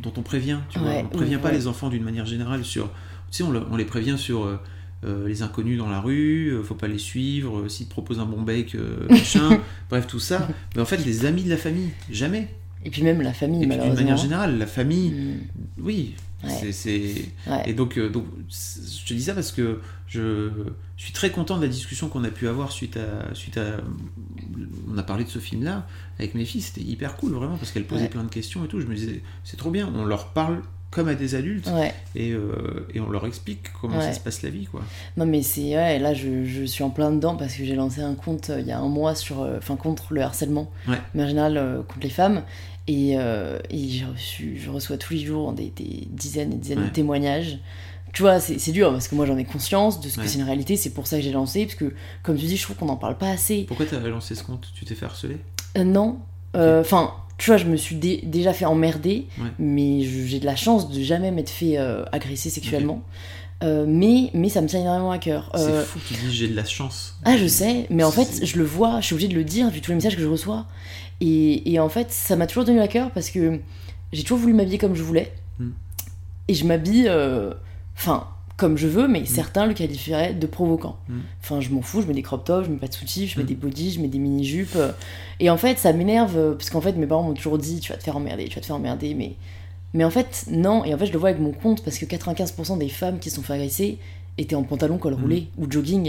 [0.00, 0.90] dont on prévient, tu vois.
[1.04, 1.54] On prévient ouais, pas ouais.
[1.54, 2.86] les enfants d'une manière générale sur.
[3.30, 4.46] Tu sais, on, le- on les prévient sur
[5.04, 8.20] euh, les inconnus dans la rue, euh, faut pas les suivre, euh, s'ils te proposent
[8.20, 9.60] un bon bec, euh, machin,
[9.90, 10.48] bref, tout ça.
[10.76, 12.48] Mais en fait, les amis de la famille, jamais.
[12.84, 14.02] Et puis même la famille, Et puis d'une malheureusement.
[14.04, 15.38] manière générale, la famille, Mm.
[15.82, 16.14] oui.
[16.42, 16.72] Ouais.
[16.72, 17.26] c'est-.
[17.46, 17.62] Ouais.
[17.66, 20.48] Et donc, je te dis ça parce que je,
[20.96, 23.76] je suis très content de la discussion qu'on a pu avoir suite à, suite à.
[24.90, 25.86] On a parlé de ce film-là
[26.18, 28.08] avec mes filles, c'était hyper cool vraiment parce qu'elles posaient Ouais.
[28.08, 28.80] plein de questions et tout.
[28.80, 31.68] Je me disais, c'est trop bien, on leur parle comme à des adultes.
[31.68, 31.94] Ouais.
[32.16, 34.04] et, euh, et on leur explique comment Ouais.
[34.06, 34.82] ça se passe la vie, quoi.
[35.16, 38.00] Non mais c'est ouais, là je, je suis en plein dedans parce que j'ai lancé
[38.00, 40.70] un compte euh, il y a un mois sur euh, enfin contre le harcèlement.
[41.14, 42.42] Mais en général contre les femmes.
[42.88, 46.88] Et, et j'ai reçu je reçois tous les jours des, des dizaines et dizaines de
[46.90, 47.58] témoignages.
[48.12, 50.38] Tu vois c'est c'est dur parce que moi j'en ai conscience de ce que c'est
[50.38, 50.76] une réalité.
[50.76, 52.96] C'est pour ça que j'ai lancé parce que comme tu dis je trouve qu'on n'en
[52.96, 53.62] parle pas assez.
[53.68, 54.66] Pourquoi tu as lancé ce compte?
[54.74, 55.36] Tu t'es fait harceler?
[55.78, 56.18] Non.
[56.52, 59.48] Enfin tu vois je me suis dé- déjà fait emmerder Ouais.
[59.58, 63.02] mais j'ai de la chance de jamais m'être fait euh, agresser sexuellement
[63.62, 66.34] Euh, mais mais ça me tient énormément à cœur Euh, C'est fou que tu dis
[66.34, 67.18] j'ai de la chance.
[67.24, 69.68] ah, je sais, mais en fait, je le vois, je suis obligée de le dire
[69.70, 70.64] vu tous les messages que je reçois.
[71.20, 73.60] Et, et en fait, ça m'a toujours tenu à cœur parce que
[74.14, 75.30] j'ai toujours voulu m'habiller comme je voulais.
[75.58, 75.70] Mm.
[76.48, 77.52] Et je m'habille, euh,
[77.98, 78.28] enfin,
[78.60, 80.96] comme je veux, mais certains le qualifieraient de provoquant.
[81.08, 81.18] Mm.
[81.42, 83.38] Enfin, je m'en fous, je mets des crop tops, je mets pas de soutifs, je
[83.38, 83.48] mets Mm.
[83.48, 84.76] des bodys, je mets des mini-jupes.
[84.76, 84.92] euh,
[85.40, 87.90] Et en fait, ça m'énerve euh, parce qu'en fait, mes parents m'ont toujours dit tu
[87.92, 89.34] vas te faire emmerder, tu vas te faire emmerder, mais.
[89.94, 92.04] Mais en fait, non, et en fait, je le vois avec mon compte parce que
[92.04, 93.98] 95% des femmes qui se sont fait agresser
[94.38, 95.20] étaient en pantalon col Mm.
[95.22, 96.06] roulé ou jogging.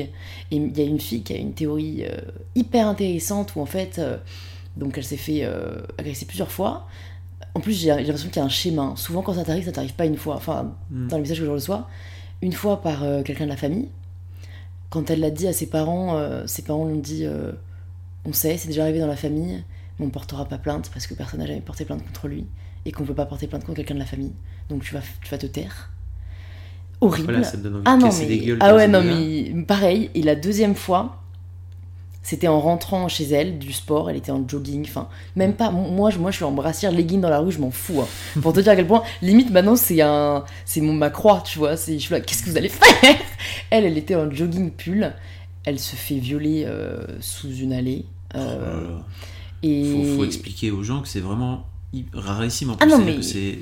[0.51, 2.17] Et il y a une fille qui a une théorie euh,
[2.53, 4.17] hyper intéressante où en fait, euh,
[4.77, 6.87] donc elle s'est fait euh, agresser plusieurs fois.
[7.55, 8.93] En plus, j'ai l'impression qu'il y a un schéma.
[8.95, 10.35] Souvent, quand ça t'arrive, ça t'arrive pas une fois.
[10.35, 11.07] Enfin, Mm.
[11.07, 11.89] dans les messages que je reçois,
[12.41, 13.89] une fois par euh, quelqu'un de la famille.
[14.89, 17.51] Quand elle l'a dit à ses parents, euh, ses parents lui ont dit euh,
[18.25, 19.63] On sait, c'est déjà arrivé dans la famille,
[19.97, 22.45] mais on ne portera pas plainte parce que personne n'a jamais porté plainte contre lui
[22.86, 24.34] et qu'on ne peut pas porter plainte contre quelqu'un de la famille.
[24.69, 25.91] Donc tu vas, tu vas te taire.
[26.99, 27.32] Horrible.
[27.32, 28.25] Voilà, ça me donne envie Ah de non, mais...
[28.25, 28.58] des gueules.
[28.62, 30.10] ah ouais, non, mais pareil.
[30.13, 31.20] Et la deuxième fois,
[32.23, 34.10] c'était en rentrant chez elle du sport.
[34.10, 34.84] Elle était en jogging.
[34.88, 35.71] Enfin, même pas.
[35.71, 38.01] Moi, je, moi, je suis en brassière, legging dans la rue, je m'en fous.
[38.01, 38.07] hein.
[38.41, 40.43] Pour te dire à quel point, limite, maintenant, c'est un.
[40.65, 41.77] C'est mon ma croix, tu vois.
[41.77, 43.15] C'est, je suis là, qu'est-ce que vous allez faire?
[43.71, 45.13] Elle, elle était en jogging pull.
[45.63, 48.05] Elle se fait violer euh, sous une allée.
[48.34, 49.05] Oh Euh, là.
[49.63, 49.91] et...
[49.91, 51.65] faut, faut expliquer aux gens que c'est vraiment
[52.13, 52.89] rarissime en Ah plus.
[52.89, 53.60] non, C'est-à-dire mais- que c'est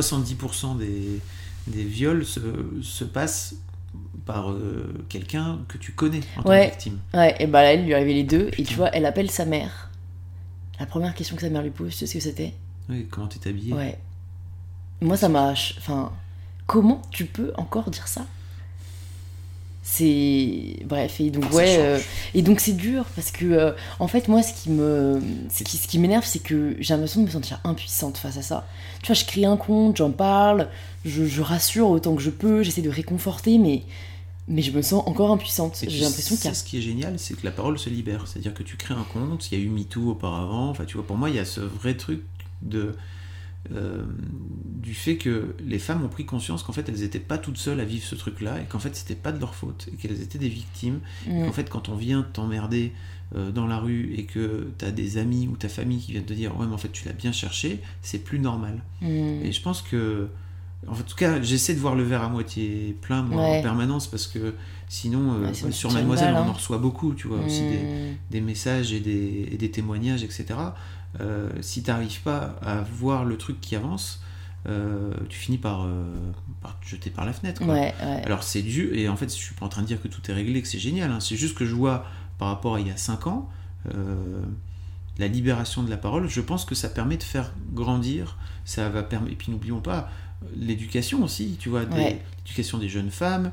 [0.00, 1.20] 70% des,
[1.68, 2.40] des viols se,
[2.82, 3.54] se passent
[4.28, 6.66] par euh, quelqu'un que tu connais en tant Ouais.
[6.66, 6.98] que victime.
[7.14, 9.46] Ouais, et bah là, elle lui arrivait les deux, et tu vois, elle appelle sa
[9.46, 9.90] mère.
[10.78, 12.52] La première question que sa mère lui pose, tu sais ce que c'était?
[12.90, 13.98] Oui, comment t'es habillé Ouais.
[15.00, 15.52] Moi, ça m'a.
[15.52, 16.12] Enfin,
[16.66, 18.26] comment tu peux encore dire ça?
[19.82, 20.76] C'est.
[20.84, 21.76] Bref, et donc, ouais.
[21.78, 21.98] euh,
[22.34, 25.20] Et donc, c'est dur parce que, euh, en fait, moi, ce qui me.
[25.50, 28.42] Ce qui, ce qui m'énerve, c'est que j'ai l'impression de me sentir impuissante face à
[28.42, 28.66] ça.
[29.02, 30.68] Tu vois, je crée un compte, j'en parle,
[31.04, 33.82] je, je rassure autant que je peux, j'essaie de réconforter, mais.
[34.48, 35.82] Mais je me sens encore impuissante.
[35.82, 36.54] Et J'ai l'impression qu'il y a.
[36.54, 38.26] ce qui est génial, c'est que la parole se libère.
[38.26, 40.70] C'est-à-dire que tu crées un compte, il y a eu MeToo auparavant.
[40.70, 42.22] Enfin, tu vois, pour moi, il y a ce vrai truc
[42.62, 42.94] de
[43.74, 44.04] euh,
[44.54, 47.80] du fait que les femmes ont pris conscience qu'en fait, elles n'étaient pas toutes seules
[47.80, 50.38] à vivre ce truc-là et qu'en fait, c'était pas de leur faute et qu'elles étaient
[50.38, 51.00] des victimes.
[51.28, 52.92] En fait, quand on vient t'emmerder
[53.36, 56.32] euh, dans la rue et que t'as des amis ou ta famille qui viennent te
[56.32, 58.82] dire ouais, mais en fait, tu l'as bien cherché, c'est plus normal.
[59.02, 59.44] Mm.
[59.44, 60.28] Et je pense que,
[60.86, 63.58] en tout cas, j'essaie de voir le verre à moitié plein moi, Ouais.
[63.58, 64.54] en permanence parce que
[64.88, 66.50] sinon, euh, Ouais, sur Mademoiselle, balle, on hein.
[66.50, 68.16] en reçoit beaucoup, tu vois, aussi des, Mm.
[68.30, 70.46] des messages et des, et des témoignages, etc.
[71.20, 74.22] Euh, si t'arrives pas à voir le truc qui avance,
[74.68, 76.04] euh, tu finis par, euh,
[76.60, 77.64] par te jeter par la fenêtre.
[77.64, 77.74] quoi.
[77.74, 77.94] Ouais.
[78.24, 80.20] Alors c'est dur, et en fait, je suis pas en train de dire que tout
[80.30, 81.10] est réglé, que c'est génial.
[81.10, 81.20] hein.
[81.20, 82.04] C'est juste que je vois
[82.38, 83.48] par rapport à il y a 5 ans,
[85.18, 88.36] la libération de la parole, je pense que ça permet de faire grandir.
[88.64, 89.32] Ça va permettre.
[89.32, 90.08] Et puis n'oublions pas
[90.56, 92.20] l'éducation aussi, tu vois, Ouais.
[92.44, 93.50] l'éducation des jeunes femmes,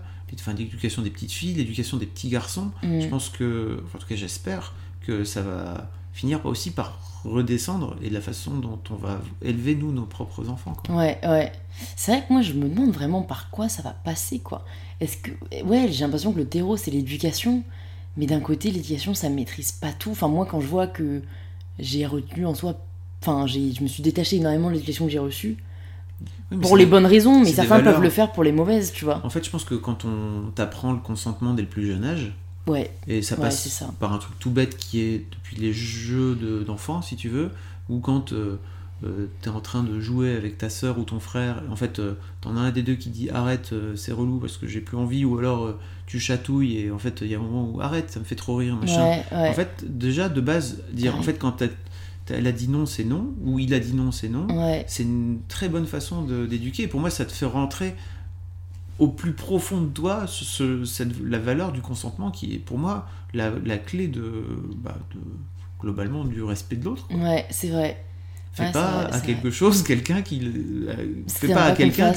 [0.57, 2.71] l'éducation des petites filles, l'éducation des petits garçons.
[2.83, 3.01] Mm.
[3.01, 4.73] Je pense que, en tout cas, j'espère
[5.05, 9.75] que ça va finir aussi par redescendre et de la façon dont on va élever
[9.75, 10.75] nous nos propres enfants.
[10.85, 10.95] quoi.
[10.95, 11.51] Ouais, ouais.
[11.95, 14.63] C'est vrai que moi, je me demande vraiment par quoi ça va passer, quoi.
[15.01, 15.31] Est-ce que.
[15.63, 17.63] Ouais, j'ai l'impression que le terreau, c'est l'éducation.
[18.17, 20.11] Mais d'un côté, l'éducation, ça maîtrise pas tout.
[20.11, 21.21] Enfin, moi, quand je vois que
[21.79, 22.77] j'ai retenu en soi.
[23.21, 25.57] Enfin, j'ai- je me suis détachée énormément de l'éducation que j'ai reçue.
[26.51, 29.19] Oui, Pour les bonnes raisons, mais certains peuvent le faire pour les mauvaises, tu vois.
[29.23, 32.31] En fait, je pense que quand on t'apprend le consentement dès le plus jeune âge,
[32.67, 33.91] Ouais, et ça passe ça.
[33.99, 37.49] par un truc tout bête qui est depuis les jeux de- d'enfants, si tu veux,
[37.89, 38.57] ou quand euh,
[39.03, 42.13] tu es en train de jouer avec ta soeur ou ton frère, en fait, euh,
[42.41, 44.97] t'en as un des deux qui dit arrête, euh, c'est relou parce que j'ai plus
[44.97, 47.81] envie, ou alors euh, tu chatouilles et en fait, il y a un moment où
[47.81, 49.05] arrête, ça me fait trop rire, machin.
[49.05, 49.23] ouais.
[49.49, 51.61] En fait, déjà de base, dire en fait quand
[52.29, 54.83] elle a dit non, c'est non, ou il a dit non, c'est non, ouais.
[54.87, 56.87] c'est une très bonne façon d'éduquer.
[56.87, 57.95] Pour moi, ça te fait rentrer
[58.97, 62.77] au plus profond de toi ce- ce- cette, la valeur du consentement qui est pour
[62.77, 64.43] moi la, la clé de,
[64.77, 65.19] bah, de-
[65.81, 67.05] globalement du respect de l'autre.
[67.13, 68.01] Ouais, c'est vrai.
[68.53, 70.39] Fais Ouais, pas vrai, à quelque chose quelqu'un qui
[70.87, 70.95] euh,
[71.27, 72.13] fais pas à quelqu'un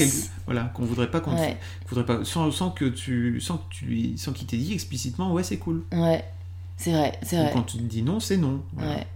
[0.46, 1.56] voilà qu'on voudrait pas qu'on te- Ouais,
[1.88, 5.42] voudrait pas sans, sans que tu sans que tu sans qu'il t'ait dit explicitement ouais
[5.42, 5.82] c'est cool.
[5.90, 6.24] ouais.
[6.76, 7.50] C'est vrai, c'est Ou vrai.
[7.52, 8.62] quand tu te dis non c'est non.
[8.74, 8.94] Voilà.
[8.98, 9.06] Ouais,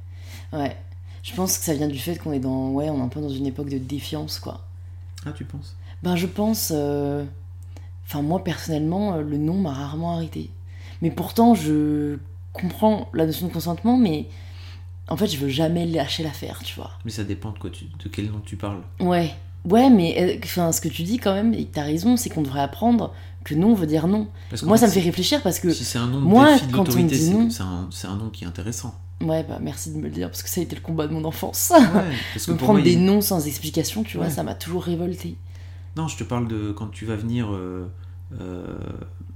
[0.53, 0.77] ouais.
[1.23, 3.21] Je pense que ça vient du fait qu'on est dans, ouais, on est un peu
[3.21, 4.67] dans une époque de défiance, quoi.
[5.25, 5.77] Ah tu penses?
[6.03, 7.25] Ben, je pense, euh,
[8.07, 10.51] enfin moi personnellement, euh, le non m'a rarement arrêté.
[11.01, 12.19] Mais pourtant, je
[12.53, 14.27] comprends la notion de consentement, mais
[15.09, 16.91] en fait, je veux jamais lâcher l'affaire, tu vois.
[17.05, 18.83] Mais ça dépend de quoi tu, de quel nom tu parles.
[18.99, 19.33] Ouais,
[19.65, 22.43] ouais, mais euh, enfin, ce que tu dis quand même, et t'as raison, c'est qu'on
[22.43, 23.13] devrait apprendre
[23.45, 24.29] que non veut dire non.
[24.51, 26.67] Parce Moi, ça me fait réfléchir parce que, Si c'est un nom de moi, défi
[26.67, 28.95] de quand on me dit non- c'est un, c'est un nom qui est intéressant.
[29.23, 31.13] Ouais, bah merci de me le dire parce que ça a été le combat de
[31.13, 31.73] mon enfance.
[31.75, 31.81] Ouais,
[32.35, 34.33] parce que me prendre moi, des il- noms sans explication, tu vois, Ouais.
[34.33, 35.37] ça m'a toujours révolté.
[35.97, 37.87] Non, je te parle de quand tu vas venir euh,
[38.41, 38.65] euh,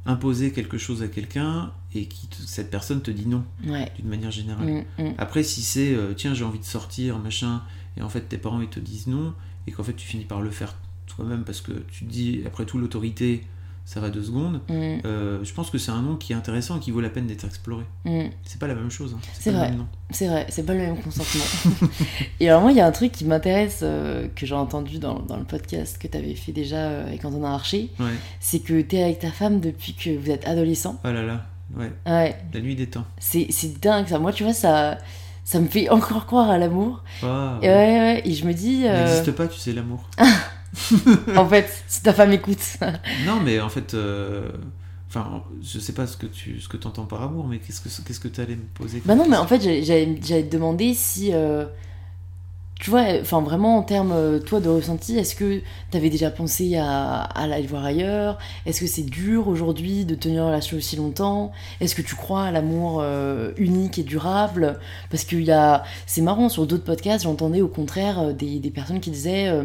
[0.07, 3.91] imposer quelque chose à quelqu'un et qui te- cette personne te dit non, Ouais.
[3.99, 4.85] d'une manière générale.
[4.99, 5.15] Mm, mm.
[5.19, 7.63] Après, si c'est euh, tiens, j'ai envie de sortir, machin,
[7.97, 9.35] et en fait tes parents ils te disent non,
[9.67, 12.65] et qu'en fait tu finis par le faire toi-même parce que tu te dis, après
[12.67, 13.45] tout, l'autorité,
[13.89, 16.77] ça va deux secondes, Mm, euh, je pense que c'est un nom qui est intéressant
[16.77, 17.85] et qui vaut la peine d'être exploré.
[18.05, 18.25] mm.
[18.43, 19.15] C'est pas la même chose.
[19.17, 19.21] hein.
[19.33, 19.73] C'est vrai.
[20.11, 21.45] C'est vrai, c'est pas le même consentement.
[22.41, 25.21] et alors moi, il y a un truc qui m'intéresse, euh, que j'ai entendu dans,
[25.21, 28.07] dans le podcast que tu avais fait déjà euh, avec Antonin Archer, Ouais.
[28.41, 31.01] c'est que tu es avec ta femme depuis que vous êtes adolescent.
[31.05, 31.47] Oh là là,
[31.77, 31.93] ouais.
[32.07, 33.05] Ouais, La nuit des temps.
[33.21, 33.49] c'est,
[33.81, 34.19] dingue ça.
[34.19, 34.99] Moi, tu vois, ça,
[35.45, 37.05] ça me fait encore croire à l'amour.
[37.23, 40.09] Ah, Et, ouais, ouais, et je me dis, euh, n'existe pas, tu sais, l'amour.
[41.37, 42.79] en fait, si ta femme écoute.
[43.25, 44.51] Non, mais en fait, euh,
[45.09, 47.89] enfin, je sais pas ce que tu ce que entends par amour, mais qu'est-ce que
[48.07, 49.61] qu'est-ce que tu allais me poser bah non, mais en fait,
[50.43, 51.31] te demander si.
[51.33, 51.67] euh,
[52.79, 56.77] tu vois, enfin vraiment en termes, euh, toi, de ressenti, est-ce que t'avais déjà pensé
[56.77, 58.39] à, à aller voir ailleurs?
[58.67, 61.53] Est-ce que c'est dur aujourd'hui de tenir une relation aussi longtemps?
[61.81, 64.79] Est-ce que tu crois à l'amour euh, unique et durable?
[65.11, 65.85] Parce qu'il y a...
[66.05, 69.65] C'est marrant, sur d'autres podcasts, j'entendais au contraire euh, des, des personnes qui disaient euh,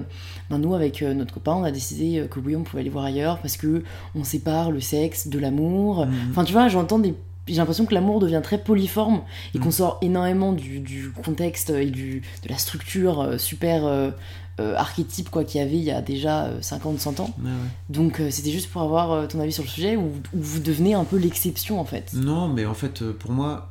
[0.50, 3.40] ben, nous, avec notre copain, on a décidé que oui, on pouvait aller voir ailleurs
[3.40, 3.84] parce que
[4.16, 6.06] on sépare le sexe de l'amour.
[6.06, 6.14] Mhm.
[6.32, 7.14] Enfin, tu vois, j'entends des
[7.48, 9.22] j'ai l'impression que l'amour devient très polyforme
[9.54, 9.62] et Mm.
[9.62, 14.12] qu'on sort énormément du, du contexte et du, de la structure euh, super euh,
[14.60, 17.34] euh, archétype quoi qu'il y avait il y a déjà 50-100 ans.
[17.40, 17.52] Ouais, ouais.
[17.90, 21.04] Donc c'était juste pour avoir ton avis sur le sujet où, où vous devenez un
[21.04, 22.14] peu l'exception en fait?
[22.14, 23.70] Non, mais en fait, pour moi,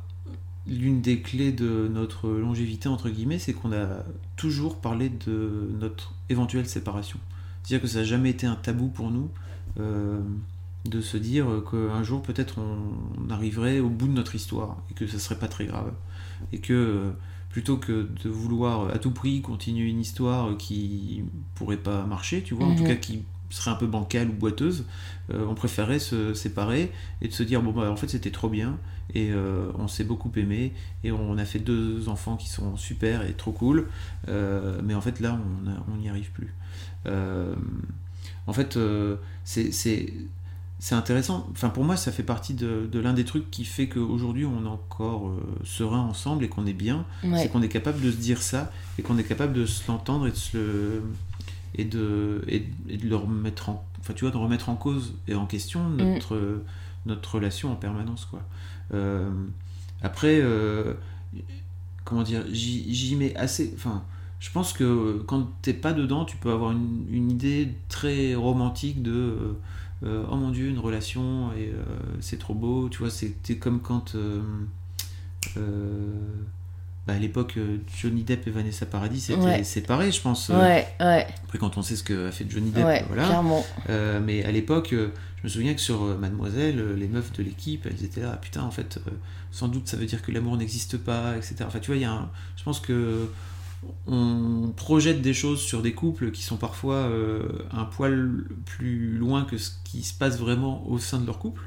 [0.67, 3.87] l'une des clés de notre longévité, entre guillemets, c'est qu'on a
[4.35, 7.19] toujours parlé de notre éventuelle séparation.
[7.63, 9.29] C'est-à-dire que ça n'a jamais été un tabou pour nous
[9.79, 10.19] euh,
[10.85, 15.07] de se dire qu'un jour, peut-être, on, arriverait au bout de notre histoire et que
[15.07, 15.93] ça serait pas très grave.
[16.53, 17.11] Et que euh,
[17.49, 21.23] plutôt que de vouloir à tout prix continuer une histoire qui
[21.55, 22.87] pourrait pas marcher, tu vois, en tout Mhm.
[22.87, 24.85] cas qui serait un peu bancale ou boiteuse,
[25.33, 26.91] euh, on préférait se séparer
[27.21, 28.77] et de se dire bon bah en fait c'était trop bien
[29.13, 33.23] et euh, on s'est beaucoup aimé et on a fait deux enfants qui sont super
[33.23, 33.89] et trop cool
[34.29, 35.37] Euh, mais en fait là
[35.91, 36.53] on n'y arrive plus
[38.47, 38.77] en fait
[39.43, 40.13] c'est
[40.83, 41.47] c'est intéressant.
[41.51, 44.65] Enfin pour moi ça fait partie de, de l'un des trucs qui fait qu'aujourd'hui on
[44.65, 47.05] est encore euh, serein ensemble et qu'on est bien.
[47.23, 47.37] Ouais.
[47.37, 50.25] c'est qu'on est capable de se dire ça et qu'on est capable de se l'entendre
[50.25, 51.03] et de se le
[51.75, 55.13] et de et, et de le remettre en enfin tu vois de remettre en cause
[55.27, 56.63] et en question notre
[57.05, 58.41] notre relation en permanence quoi.
[58.95, 59.29] Euh,
[60.01, 60.95] après euh,
[62.05, 64.03] comment dire j'y j'y mets assez enfin
[64.39, 69.03] je pense que quand t'es pas dedans tu peux avoir une, une idée très romantique
[69.03, 69.53] de
[70.03, 71.83] euh, oh mon dieu une relation et euh,
[72.21, 74.41] c'est trop beau tu vois c'était comme quand euh,
[77.07, 77.57] bah, à l'époque
[78.01, 79.63] Johnny Depp et Vanessa Paradis étaient Ouais.
[79.63, 82.85] séparés je pense Ouais, ouais, après quand on sait ce que a fait Johnny Depp
[82.85, 83.65] ouais, voilà clairement.
[83.89, 85.07] euh, mais à l'époque, je
[85.43, 88.69] me souviens que sur Mademoiselle, les meufs de l'équipe, elles étaient là, Ah, putain, en
[88.71, 88.99] fait,
[89.51, 91.55] sans doute ça veut dire que l'amour n'existe pas, etc.
[91.65, 93.27] Enfin, tu vois, il y a un- je pense que
[94.07, 97.41] on projette des choses sur des couples qui sont parfois euh,
[97.71, 101.63] un poil plus loin que ce qui se passe vraiment au sein de leur couple.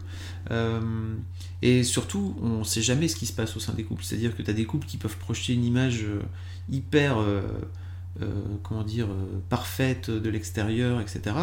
[0.50, 1.14] Euh,
[1.62, 4.04] et surtout, on sait jamais ce qui se passe au sein des couples.
[4.04, 6.20] C'est-à-dire que tu as des couples qui peuvent projeter une image euh,
[6.70, 7.18] hyper,
[8.62, 9.08] comment dire,
[9.48, 11.36] parfaite de l'extérieur, etc.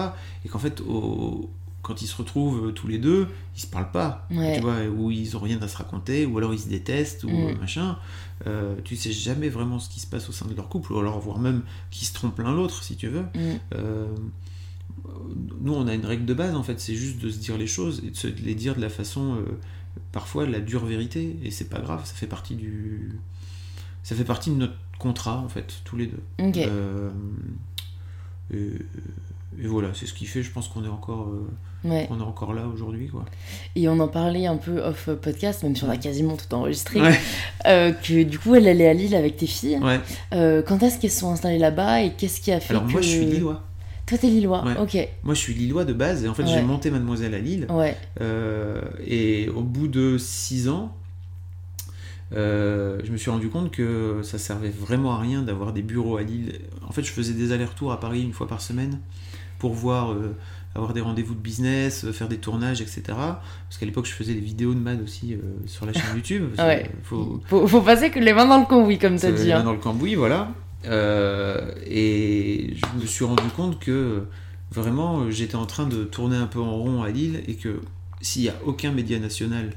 [0.45, 1.49] Et qu'en fait, au-
[1.81, 4.27] quand ils se retrouvent euh, tous les deux, ils se parlent pas.
[4.31, 4.55] Ouais.
[4.55, 7.29] Tu vois, ou ils ont rien à se raconter, ou alors ils se détestent, ou
[7.29, 7.57] Mm.
[7.59, 7.97] machin.
[8.47, 10.99] Euh, tu sais jamais vraiment ce qui se passe au sein de leur couple, ou
[10.99, 13.21] alors voire même qu'ils se trompent l'un l'autre, si tu veux.
[13.21, 13.59] Mm.
[13.75, 14.07] Euh,
[15.61, 17.67] nous, on a une règle de base, en fait, c'est juste de se dire les
[17.67, 19.45] choses et de se les dire de la façon, euh,
[20.11, 21.37] parfois, la dure vérité.
[21.43, 23.19] Et c'est pas grave, ça fait partie du.
[24.03, 26.23] Ça fait partie de notre contrat, en fait, tous les deux.
[26.39, 26.57] Ok.
[26.57, 27.11] Euh,
[28.53, 28.71] et,
[29.59, 31.47] et voilà, c'est ce qui fait, je pense qu'on est encore, euh,
[31.87, 32.03] Ouais.
[32.07, 33.25] est encore là aujourd'hui, quoi.
[33.75, 37.01] Et on en parlait un peu off podcast, même si on a quasiment tout enregistré,
[37.01, 37.19] Ouais,
[37.67, 39.79] euh, que du coup elle allait à Lille avec tes filles.
[39.81, 39.99] ouais.
[40.33, 42.91] Euh, quand est-ce qu'elles se sont installées là-bas et qu'est-ce qui a fait Alors que...
[42.91, 43.63] moi, je suis lillois.
[44.05, 45.07] Toi t'es Lillois, ok.
[45.23, 47.67] Moi, je suis lillois de base, et en fait, j'ai monté Mademoiselle à Lille.
[48.19, 50.91] Euh, et au bout de 6 ans,
[52.33, 56.17] euh, je me suis rendu compte que ça servait vraiment à rien d'avoir des bureaux
[56.17, 56.59] à Lille.
[56.87, 58.99] En fait, je faisais des allers-retours à Paris une fois par semaine
[59.61, 60.35] pour voir, euh,
[60.73, 63.03] avoir des rendez-vous de business, euh, faire des tournages, etc.
[63.07, 66.49] Parce qu'à l'époque, je faisais des vidéos de MAD aussi euh, sur la chaîne YouTube.
[66.57, 66.89] Ouais.
[67.03, 69.43] faut, faut, faut passer que les mains dans le cambouis comme t'as c'est dit.
[69.45, 69.63] les mains hein.
[69.63, 70.51] dans le cambouis, voilà.
[70.83, 74.23] Et je me suis rendu compte que
[74.71, 77.81] vraiment j'étais en train de tourner un peu en rond à Lille et que
[78.19, 79.73] s'il n'y a aucun média national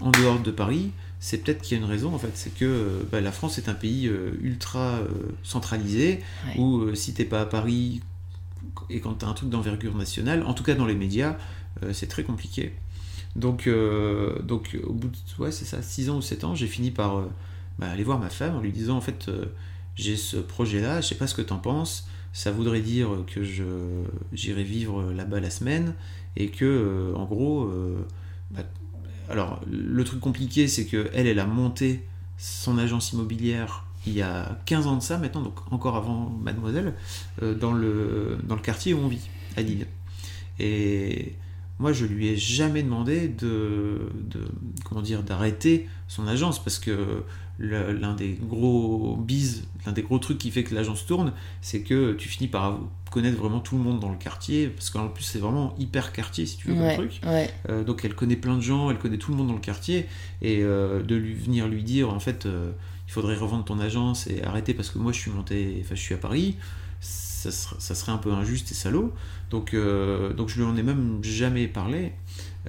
[0.00, 0.92] en dehors de Paris,
[1.26, 3.56] c'est peut-être qu'il y a une raison en fait, c'est que euh, bah, la France
[3.56, 5.08] est un pays euh, ultra euh,
[5.42, 6.60] centralisé Ouais.
[6.60, 8.02] où euh, si t'es pas à Paris
[8.90, 11.36] et quand t'as un truc d'envergure nationale, en tout cas dans les médias,
[11.92, 12.74] c'est très compliqué.
[13.36, 13.68] Donc,
[14.42, 17.22] donc au bout de ouais, c'est ça, 6 ans ou 7 ans, j'ai fini par
[17.78, 19.30] bah, aller voir ma femme en lui disant en fait
[19.96, 23.44] j'ai ce projet là, je sais pas ce que t'en penses, ça voudrait dire que
[23.44, 23.64] je
[24.32, 25.94] j'irai vivre là-bas la semaine
[26.36, 27.70] et que en gros
[28.50, 28.62] bah,
[29.30, 32.04] alors le truc compliqué c'est que elle elle a monté
[32.36, 36.94] son agence immobilière il y a 15 ans de ça maintenant donc encore avant mademoiselle
[37.42, 39.86] euh, dans le dans le quartier où on vit à Lille.
[40.58, 41.34] Et
[41.78, 47.24] moi je lui ai jamais demandé de, de dire d'arrêter son agence parce que
[47.58, 52.12] l'un des gros bises, l'un des gros trucs qui fait que l'agence tourne, c'est que
[52.14, 55.38] tu finis par connaître vraiment tout le monde dans le quartier, parce qu'en plus c'est
[55.38, 57.20] vraiment hyper quartier si tu veux Ouais, comme truc.
[57.24, 57.48] ouais.
[57.68, 60.06] Euh, donc elle connaît plein de gens, elle connaît tout le monde dans le quartier,
[60.42, 62.72] et euh, de lui venir lui dire en fait euh,
[63.06, 66.00] il faudrait revendre ton agence et arrêter parce que moi je suis monté, enfin je
[66.00, 66.56] suis à Paris,
[67.00, 69.12] ça serait, ça serait un peu injuste et salaud.
[69.50, 69.76] Donc,
[70.36, 72.12] donc je lui en ai même jamais parlé.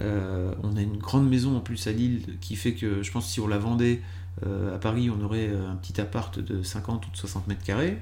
[0.02, 3.32] On a une grande maison en plus à Lille qui fait que je pense que
[3.32, 4.02] si on la vendait
[4.44, 7.98] à Paris, on aurait euh, un petit appart de 50 ou de 60 mètres carrés.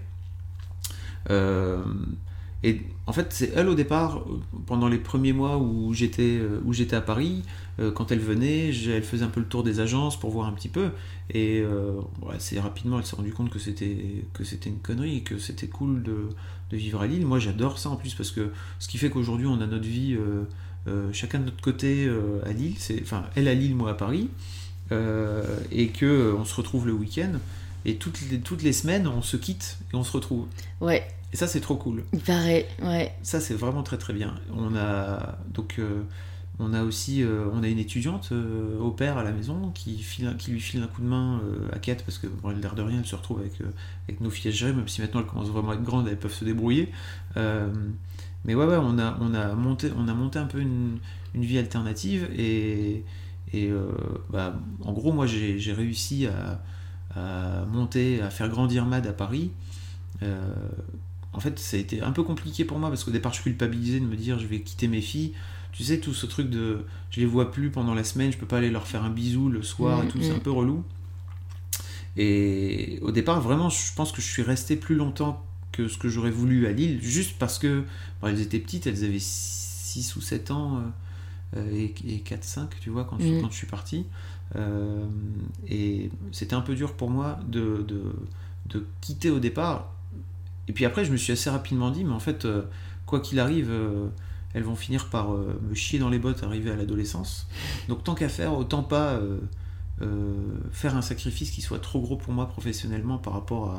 [1.30, 1.84] Euh,
[2.64, 6.62] et en fait, c'est elle au départ, euh, pendant les premiers mois où j'étais euh,
[6.64, 7.44] où j'étais à Paris,
[7.80, 10.54] euh, quand elle venait, elle faisait un peu le tour des agences pour voir un
[10.54, 10.92] petit peu.
[11.34, 11.64] Et
[12.32, 15.68] assez rapidement, elle s'est rendue compte que c'était que c'était une connerie et que c'était
[15.68, 16.30] cool de,
[16.72, 17.26] vivre à Lille.
[17.26, 20.18] Moi, j'adore ça en plus parce que ce qui fait qu'aujourd'hui, on a notre vie
[21.12, 22.10] chacun de notre côté
[22.46, 22.76] à Lille.
[23.02, 24.30] Enfin elle à Lille, moi à Paris,
[25.72, 27.34] et que on se retrouve le week-end.
[27.86, 30.46] Et toutes les, toutes les semaines, on se quitte et on se retrouve.
[30.80, 31.06] Ouais.
[31.34, 32.04] Et ça, c'est trop cool.
[32.14, 33.12] Il paraît, ouais.
[33.24, 34.36] Ça, c'est vraiment très très bien.
[34.56, 36.04] On a donc euh,
[36.60, 39.98] on a aussi euh, on a une étudiante euh, au père à la maison qui,
[39.98, 41.42] file, qui lui file un coup de main
[41.74, 43.54] à Kate parce que bon, l'air de rien, elle se retrouve avec,
[44.08, 46.20] avec nos filles à gérer, même si maintenant elles commencent vraiment à être grandes, elles
[46.20, 46.90] peuvent se débrouiller.
[47.36, 51.00] mais ouais, ouais, on a, on a, monté, on a monté un peu une,
[51.34, 53.04] une vie alternative et,
[53.54, 53.72] et
[54.30, 56.62] bah, en gros, moi j'ai réussi à,
[57.16, 59.52] à, monter, à faire grandir MAD à Paris
[61.34, 64.00] en fait, ça a été un peu compliqué pour moi parce qu'au départ, je culpabilisais
[64.00, 65.34] de me dire je vais quitter mes filles.
[65.72, 68.46] Tu sais, tout ce truc de je les vois plus pendant la semaine, je peux
[68.46, 70.84] pas aller leur faire un bisou le soir et tout, c'est un peu relou.
[72.16, 76.10] Et au départ, vraiment, je pense que je suis resté plus longtemps que ce que
[76.10, 77.84] j'aurais voulu à Lille, juste parce que
[78.22, 80.84] elles étaient petites, elles avaient 6 ou 7 ans
[81.56, 84.06] euh, et, 4-5, tu vois, quand, quand, je suis parti.
[84.56, 85.06] Euh,
[85.68, 88.14] et c'était un peu dur pour moi de, de,
[88.68, 89.92] de quitter au départ
[90.68, 92.62] et puis après, je me suis assez rapidement dit, mais en fait, euh,
[93.06, 93.70] quoi qu'il arrive,
[94.54, 97.48] elles vont finir par me chier dans les bottes arriver à l'adolescence.
[97.90, 99.20] Donc tant qu'à faire, autant pas
[100.72, 103.76] faire un sacrifice qui soit trop gros pour moi professionnellement par rapport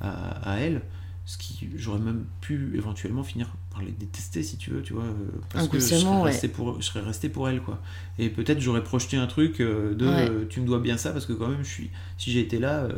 [0.00, 0.82] à, à, elles.
[1.24, 5.04] Ce qui, j'aurais même pu éventuellement finir par les détester si tu veux, tu vois,
[5.50, 7.80] parce que je serais, resté pour, je serais resté pour elles, quoi.
[8.18, 11.48] Et peut-être j'aurais projeté un truc de tu me dois bien ça parce que quand
[11.48, 12.88] même je suis, si j'ai été là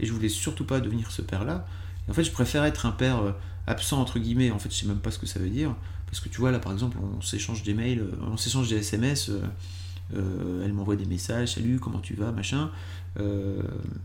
[0.00, 1.66] et je voulais surtout pas devenir ce père là,
[2.08, 3.32] en fait, je préfère être un père euh,
[3.66, 4.50] absent, entre guillemets.
[4.50, 5.74] En fait, je sais même pas ce que ça veut dire.
[6.06, 8.76] Parce que tu vois, là, par exemple, on s'échange des mails, euh, on s'échange des
[8.76, 9.30] SMS.
[10.14, 12.70] Euh, elle m'envoie des messages, salut, comment tu vas, machin.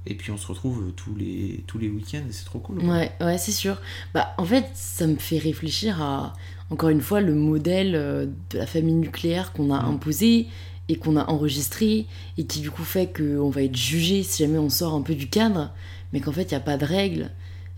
[0.05, 2.79] et puis on se retrouve tous les, tous les week-ends c'est trop cool.
[2.79, 3.77] Ouais, ouais, c'est sûr.
[4.13, 6.33] Bah, en fait, ça me fait réfléchir à,
[6.69, 10.47] encore une fois, le modèle de la famille nucléaire qu'on a imposé
[10.87, 14.57] et qu'on a enregistré et qui du coup fait qu'on va être jugé si jamais
[14.57, 15.71] on sort un peu du cadre,
[16.13, 17.31] mais qu'en fait, il n'y a pas de règles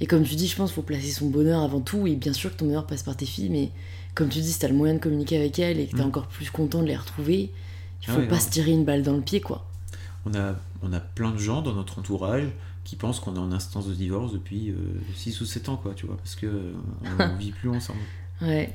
[0.04, 2.08] et comme tu dis, je pense qu'il faut placer son bonheur avant tout.
[2.08, 3.70] Et bien sûr que ton bonheur passe par tes filles, mais
[4.16, 6.08] comme tu dis, si t'as le moyen de communiquer avec elles et que t'es mm.
[6.08, 7.52] encore plus content de les retrouver,
[8.04, 9.66] il faut ah pas se tirer une balle dans le pied, quoi.
[10.26, 12.48] On a, on a plein de gens dans notre entourage
[12.84, 14.74] qui pensent qu'on est en instance de divorce depuis
[15.16, 18.00] 6 euh, ou 7 ans, quoi, tu vois, parce que on vit plus ensemble.
[18.42, 18.74] Ouais.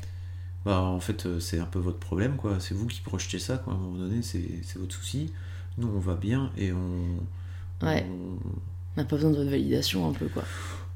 [0.65, 2.57] Bah, en fait, euh, c'est un peu votre problème, quoi.
[2.59, 3.75] C'est vous qui projetez ça, quoi.
[3.75, 5.33] À un moment donné, c'est votre souci.
[5.77, 7.87] Nous, on va bien et on.
[7.87, 8.05] Ouais.
[8.11, 10.45] On n'a pas besoin de votre validation, un peu, quoi.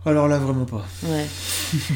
[0.04, 0.86] Alors là, vraiment pas.
[1.04, 1.26] Ouais.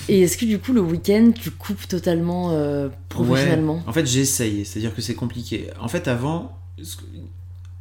[0.08, 3.82] Et est-ce que du coup, le week-end, tu coupes totalement euh, professionnellement?
[3.86, 4.64] En fait, j'essaye.
[4.64, 5.68] C'est-à-dire que c'est compliqué.
[5.80, 6.56] En fait, avant,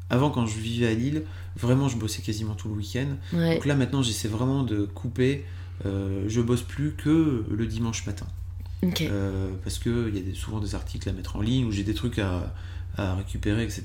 [0.09, 1.23] avant, quand je vivais à Lille,
[1.55, 3.07] vraiment, je bossais quasiment tout le week-end.
[3.33, 5.45] Donc là, maintenant, j'essaie vraiment de couper.
[5.85, 8.25] Euh, je bosse plus que le dimanche matin.
[9.01, 11.93] Euh, parce qu'il y a souvent des articles à mettre en ligne ou j'ai des
[11.93, 12.53] trucs à,
[12.97, 13.83] à récupérer, etc.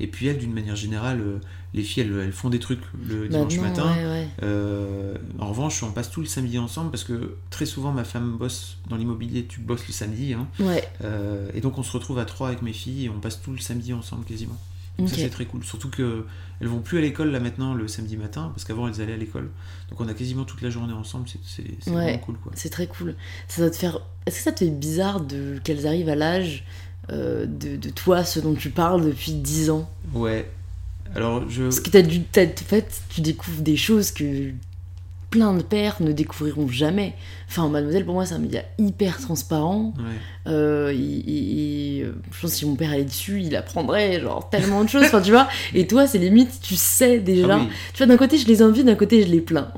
[0.00, 1.38] Et puis elles, d'une manière générale, euh,
[1.74, 3.94] les filles, elles, font des trucs le bah dimanche matin.
[4.42, 8.36] Euh, en revanche, on passe tout le samedi ensemble parce que très souvent, ma femme
[8.36, 10.34] bosse dans l'immobilier, tu bosses le samedi.
[10.34, 10.46] Hein.
[11.02, 13.52] Euh, et donc on se retrouve à trois avec mes filles et on passe tout
[13.52, 14.58] le samedi ensemble quasiment.
[14.98, 15.64] Donc ça c'est très cool.
[15.64, 16.26] Surtout que
[16.60, 19.16] elles vont plus à l'école là maintenant le samedi matin parce qu'avant elles allaient à
[19.16, 19.48] l'école.
[19.88, 21.26] Donc on a quasiment toute la journée ensemble.
[21.46, 22.52] C'est vraiment cool quoi.
[22.54, 23.16] C'est très cool.
[23.48, 24.00] Ça doit te faire.
[24.26, 26.64] Est-ce que ça te fait bizarre de qu'elles arrivent à l'âge
[27.10, 29.90] euh, de, toi, ce dont tu parles depuis 10 ans.
[30.14, 30.48] Ouais.
[31.14, 31.64] Alors, je.
[31.64, 32.18] Parce que t'as dû.
[32.20, 34.50] en fait, tu découvres des choses que
[35.30, 37.14] plein de pères ne découvriront jamais.
[37.48, 39.94] Enfin, Mademoiselle, pour moi, c'est un média hyper transparent.
[39.98, 40.52] Ouais.
[40.52, 44.88] Euh, et, je pense que si mon père allait dessus, il apprendrait genre tellement de
[44.88, 45.04] choses.
[45.04, 45.48] enfin, tu vois.
[45.74, 47.58] Et toi, c'est limite, tu sais déjà.
[47.60, 49.72] Ah tu vois, d'un côté, je les envie, d'un côté, je les plains.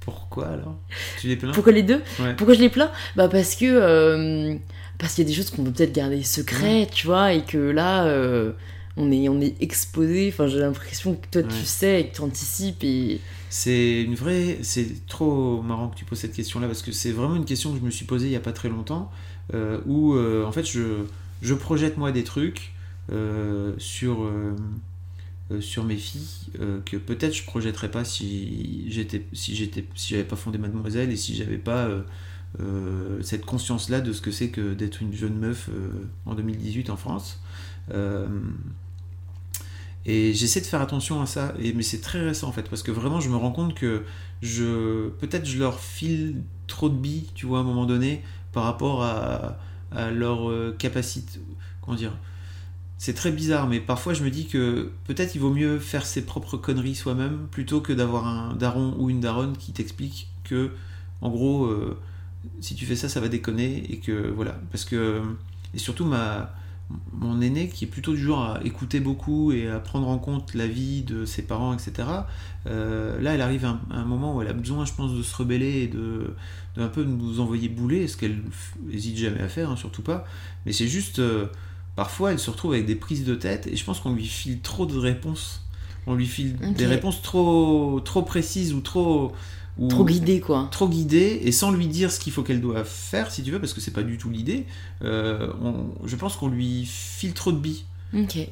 [0.00, 0.76] Pourquoi alors?
[1.18, 1.52] Tu les plains?
[1.52, 2.02] Pourquoi les deux?
[2.36, 2.90] Pourquoi je les plains?
[3.16, 4.54] Bah parce que euh,
[4.98, 7.58] parce qu'il y a des choses qu'on peut peut-être garder secrètes, tu vois, et que
[7.58, 8.52] là, euh,
[8.96, 10.28] on, est, on est exposé.
[10.32, 12.82] Enfin, j'ai l'impression que toi, tu sais et que tu anticipes.
[12.84, 13.20] Et...
[13.50, 14.58] C'est une vraie.
[14.62, 17.78] C'est trop marrant que tu poses cette question-là, parce que c'est vraiment une question que
[17.78, 19.10] je me suis posée il n'y a pas très longtemps,
[19.52, 21.04] euh, où euh, en fait, je,
[21.42, 22.72] je projette moi des trucs
[23.78, 24.30] sur.
[25.60, 26.48] sur mes filles
[26.86, 31.16] que peut-être je projetterais pas si j'étais si j'étais si j'avais pas fondé Mademoiselle et
[31.16, 32.02] si j'avais pas euh,
[33.22, 35.90] cette conscience-là de ce que c'est que d'être une jeune meuf euh,
[36.26, 37.40] en 2018 en France.
[37.92, 38.28] Euh,
[40.06, 42.82] et j'essaie de faire attention à ça, et, mais c'est très récent en fait, parce
[42.82, 44.04] que vraiment je me rends compte que
[44.42, 48.64] je peut-être je leur file trop de billes, tu vois, à un moment donné, par
[48.64, 49.58] rapport à,
[50.12, 51.38] leur euh, capacité.
[51.80, 52.12] Comment dire
[52.98, 56.26] C'est très bizarre, mais parfois je me dis que peut-être il vaut mieux faire ses
[56.26, 60.72] propres conneries soi-même plutôt que d'avoir un daron ou une daronne qui t'explique que,
[61.20, 61.96] en gros, euh,
[62.60, 64.60] si tu fais ça, ça va déconner et que voilà.
[64.70, 65.22] Parce que.
[65.74, 66.54] Et surtout, ma
[67.12, 70.54] mon aîné, qui est plutôt du genre à écouter beaucoup et à prendre en compte
[70.54, 72.08] la vie de ses parents, etc.,
[72.66, 75.34] euh, là, elle arrive à un, moment où elle a besoin, je pense, de se
[75.36, 76.34] rebeller et de,
[76.76, 78.42] de un peu nous envoyer bouler, ce qu'elle
[78.90, 80.24] hésite jamais à faire, hein, surtout pas.
[80.66, 81.46] Mais c'est juste, euh,
[81.96, 84.60] parfois, elle se retrouve avec des prises de tête et je pense qu'on lui file
[84.60, 85.62] trop de réponses.
[86.06, 89.32] On lui file des réponses trop, trop précises ou trop
[89.88, 90.68] trop guidé quoi.
[90.70, 93.58] Trop guidé et sans lui dire ce qu'il faut qu'elle doit faire si tu veux
[93.58, 94.66] parce que c'est pas du tout l'idée.
[95.02, 95.52] Euh,
[96.04, 97.84] je pense qu'on lui file trop de billes.
[98.16, 98.36] Ok.
[98.36, 98.50] Et,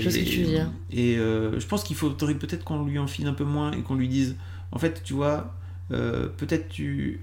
[0.00, 0.70] je sais ce que tu veux dire.
[0.90, 3.82] Et euh, je pense qu'il faudrait peut-être qu'on lui en file un peu moins et
[3.82, 4.36] qu'on lui dise
[4.72, 5.54] en fait tu vois
[5.92, 7.20] euh, peut-être tu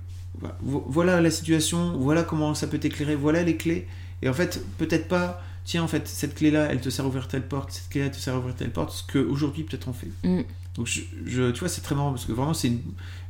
[0.61, 3.85] voilà la situation voilà comment ça peut t'éclairer voilà les clés
[4.21, 7.07] et en fait peut-être pas tiens en fait cette clé là elle te sert à
[7.07, 9.87] ouvrir telle porte cette clé là te sert à ouvrir telle porte ce qu'aujourd'hui peut-être
[9.89, 10.11] on fait.
[10.23, 10.41] Mm.
[10.75, 12.71] Donc je, tu vois, c'est très marrant parce que vraiment c'est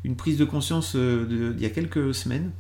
[0.04, 2.52] une, prise de conscience euh, il y a quelques semaines.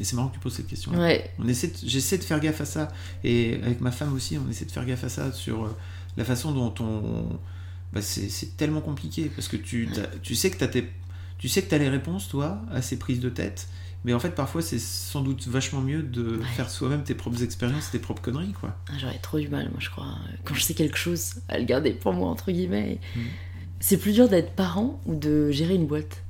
[0.00, 0.92] Et c'est marrant que tu poses cette question.
[0.92, 1.30] Ouais.
[1.38, 2.88] On essaie, j'essaie de faire gaffe à ça
[3.22, 5.76] et avec ma femme aussi, on essaie de faire gaffe à ça sur euh,
[6.16, 7.38] la façon dont on.
[7.92, 9.88] Bah, c'est tellement compliqué parce que tu,
[10.20, 10.82] tu sais que tu as
[11.38, 13.68] tu sais que as les réponses toi à ces prises de tête.
[14.04, 17.90] Mais en fait, parfois, c'est sans doute vachement mieux de faire soi-même tes propres expériences,
[17.90, 18.76] tes propres conneries, quoi.
[18.88, 20.06] Ah, j'aurais trop du mal, moi, je crois.
[20.44, 22.98] Quand je sais quelque chose, à le garder pour moi, entre guillemets.
[23.16, 23.20] Hmm.
[23.86, 26.22] C'est plus dur d'être parent ou de gérer une boîte?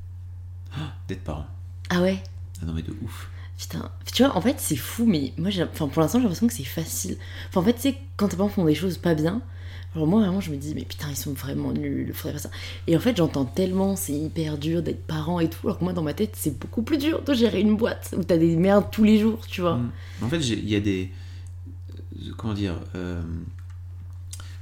[0.76, 1.46] Ah, D'être parent.
[1.88, 2.20] Ah ouais?
[2.60, 3.30] Ah non, mais de ouf.
[3.56, 6.52] Putain, tu vois, en fait, c'est fou, mais moi, enfin, pour l'instant, j'ai l'impression que
[6.52, 7.16] c'est facile.
[7.48, 9.40] Enfin, en fait, tu sais, quand tes parents font des choses pas bien,
[9.94, 12.50] alors moi, vraiment, je me dis, mais putain, ils sont vraiment nuls, faudrait faire ça.
[12.88, 15.92] Et en fait, j'entends tellement, c'est hyper dur d'être parent et tout, alors que moi,
[15.92, 18.86] dans ma tête, c'est beaucoup plus dur de gérer une boîte où t'as des merdes
[18.90, 19.76] tous les jours, tu vois.
[19.76, 19.92] Mm.
[20.22, 21.12] En fait, il y a des.
[22.16, 23.22] Euh, comment dire euh,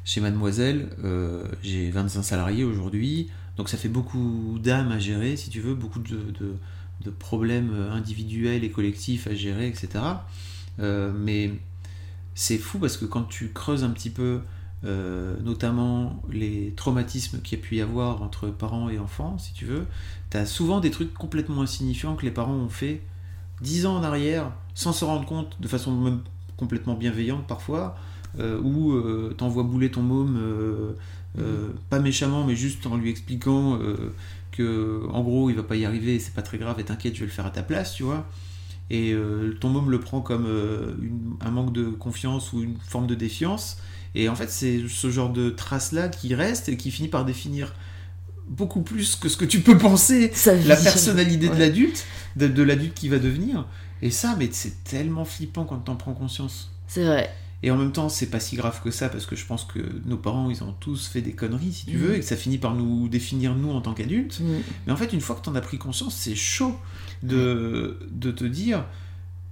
[0.05, 5.50] chez Mademoiselle, euh, j'ai 25 salariés aujourd'hui, donc ça fait beaucoup d'âmes à gérer, si
[5.50, 6.57] tu veux, beaucoup de,
[7.18, 10.05] problèmes individuels et collectifs à gérer, etc.
[10.78, 11.53] Euh, mais
[12.34, 14.40] c'est fou parce que quand tu creuses un petit peu,
[14.84, 19.53] euh, notamment les traumatismes qu'il y a pu y avoir entre parents et enfants, si
[19.53, 19.86] tu veux,
[20.30, 23.03] tu as souvent des trucs complètement insignifiants que les parents ont fait
[23.61, 26.20] 10 ans en arrière, sans se rendre compte, de façon même
[26.57, 27.96] complètement bienveillante parfois,
[28.38, 30.38] où euh, t'envoies bouler ton môme,
[31.38, 33.78] euh, pas méchamment, mais juste en lui expliquant
[34.50, 37.20] que, en gros, il va pas y arriver, c'est pas très grave, et t'inquiète, je
[37.20, 38.26] vais le faire à ta place, tu vois.
[38.90, 39.14] Et
[39.60, 40.46] ton môme le prend comme
[41.40, 43.78] un manque de confiance ou une forme de défiance.
[44.14, 47.74] Et en fait, c'est ce genre de trace-là qui reste et qui finit par définir
[48.48, 50.32] beaucoup plus que ce que tu peux penser
[50.66, 52.04] la personnalité de l'adulte,
[52.36, 53.66] de, de l'adulte qui va devenir.
[54.02, 56.72] Et ça, mais c'est tellement flippant quand t'en prends conscience.
[56.88, 57.32] C'est vrai.
[57.62, 59.78] Et en même temps, c'est pas si grave que ça parce que je pense que
[60.04, 62.14] nos parents, ils ont tous fait des conneries, si tu veux, mm.
[62.16, 64.40] et que ça finit par nous définir nous en tant qu'adultes.
[64.40, 64.60] Mm.
[64.86, 66.74] Mais en fait, une fois que tu en as pris conscience, c'est chaud
[67.22, 68.84] de, de te dire,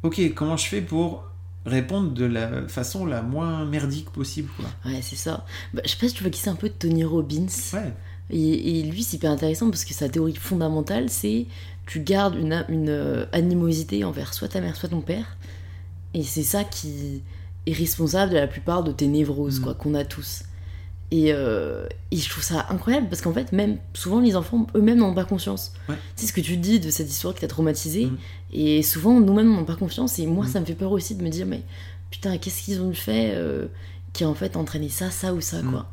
[0.02, 1.24] ok, comment je fais pour
[1.66, 4.64] répondre de la façon la moins merdique possible quoi.
[4.90, 5.44] Ouais, c'est ça.
[5.74, 7.46] Bah, je sais pas si tu vois qui c'est un peu Tony Robbins.
[7.74, 7.92] Ouais.
[8.30, 11.46] Et, lui, c'est hyper intéressant parce que sa théorie fondamentale, c'est
[11.86, 15.36] tu gardes une, une euh, animosité envers soit ta mère, soit ton père.
[16.14, 17.22] Et c'est ça qui,
[17.66, 19.62] est responsable de la plupart de tes névroses, mm.
[19.62, 20.44] quoi, qu'on a tous.
[21.12, 24.98] Et, euh, et, je trouve ça incroyable parce qu'en fait, même souvent, les enfants eux-mêmes
[24.98, 25.72] n'ont pas confiance.
[26.14, 28.06] C'est ce que tu dis de cette histoire qui t'a traumatisé.
[28.06, 28.18] Mm.
[28.52, 30.18] Et souvent, nous-mêmes n'ont pas confiance.
[30.20, 30.48] Et moi, mm.
[30.48, 31.62] ça me fait peur aussi de me dire, mais
[32.10, 33.66] putain, qu'est-ce qu'ils ont fait euh,
[34.12, 35.90] qui a en fait entraîné ça, ça ou ça, quoi.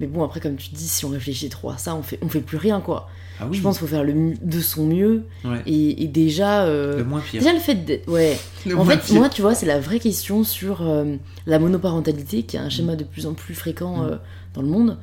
[0.00, 2.28] Mais bon, après, comme tu dis, si on réfléchit trop à ça, on fait, on
[2.28, 3.08] fait plus rien, quoi.
[3.42, 5.24] Ah je pense qu'il faut faire le de son mieux.
[5.66, 6.64] Et, déjà.
[6.64, 7.40] Euh, le moins pire.
[7.40, 8.08] Déjà, le fait d'être.
[8.08, 8.38] Ouais.
[8.76, 11.16] en fait, moi, tu vois, c'est la vraie question sur euh,
[11.46, 14.06] la monoparentalité, qui est un schéma de plus en plus fréquent mm.
[14.06, 14.16] euh,
[14.54, 14.98] dans le monde.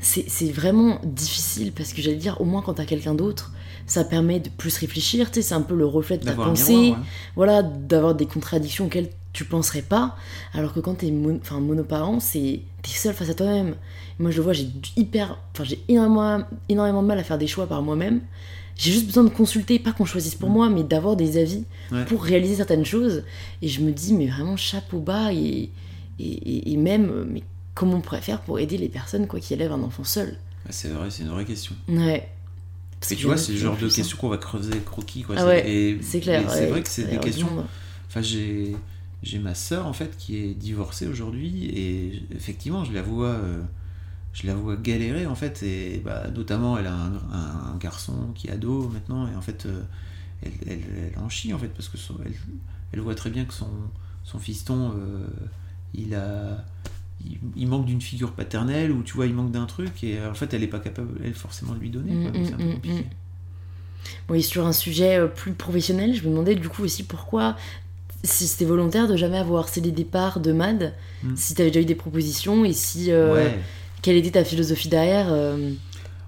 [0.00, 3.52] c'est vraiment difficile parce que j'allais dire, au moins quand t'as quelqu'un d'autre,
[3.88, 5.30] ça permet de plus réfléchir.
[5.30, 6.94] Tu sais, c'est un peu le reflet de ta pensée.
[7.36, 10.16] Voilà, d'avoir des contradictions auxquelles tu penserais pas.
[10.52, 13.74] Alors que quand t'es enfin, monoparent, c'est t'es seul face à toi-même.
[14.18, 17.46] Moi, je le vois, j'ai hyper, enfin, j'ai énormément, énormément de mal à faire des
[17.46, 18.20] choix par moi-même.
[18.76, 20.52] J'ai juste besoin de consulter, pas qu'on choisisse pour mm.
[20.52, 21.64] moi, mais d'avoir des avis
[22.06, 23.24] pour réaliser certaines choses.
[23.62, 25.70] Et je me dis, mais vraiment chapeau bas et,
[26.18, 27.42] et, et même, mais
[27.74, 30.36] comment on pourrait faire pour aider les personnes quoi, qui élèvent un enfant seul?
[30.70, 31.74] C'est vrai, c'est une vraie question.
[31.88, 32.28] Ouais.
[33.00, 35.22] Parce tu vois, c'est le genre de questions qu'on va creuser croquis.
[35.22, 35.36] Quoi.
[35.38, 35.46] Ah
[36.00, 36.50] c'est clair.
[36.50, 37.48] C'est vrai que c'est des questions.
[38.08, 38.76] Enfin, j'ai
[39.22, 43.60] j'ai ma sœur en fait qui est divorcée aujourd'hui et effectivement je la vois euh,
[44.32, 48.52] je la vois galérer en fait et bah, notamment elle a un, garçon qui est
[48.52, 49.82] ado maintenant et en fait euh,
[50.42, 52.34] elle, elle, elle en chie en fait, parce que son- elle,
[52.92, 53.70] elle voit très bien que son,
[54.24, 55.26] son fiston, euh,
[55.94, 56.64] il a.
[57.24, 60.30] Il, il manque d'une figure paternelle ou tu vois il manque d'un truc et euh,
[60.30, 62.54] en fait elle est pas capable elle forcément de lui donner quoi, Mm, donc c'est
[62.54, 63.00] un peu mm, compliqué.
[63.00, 63.04] mm.
[64.30, 67.56] Oui, sur un sujet euh, plus professionnel, je me demandais du coup aussi pourquoi,
[68.24, 70.94] si c'était volontaire de jamais avoir harcelé des parts de MAD,
[71.24, 71.34] Mm.
[71.36, 73.10] si tu avais déjà eu des propositions et si.
[73.10, 73.58] euh, ouais
[74.02, 75.72] Quelle était ta philosophie derrière euh,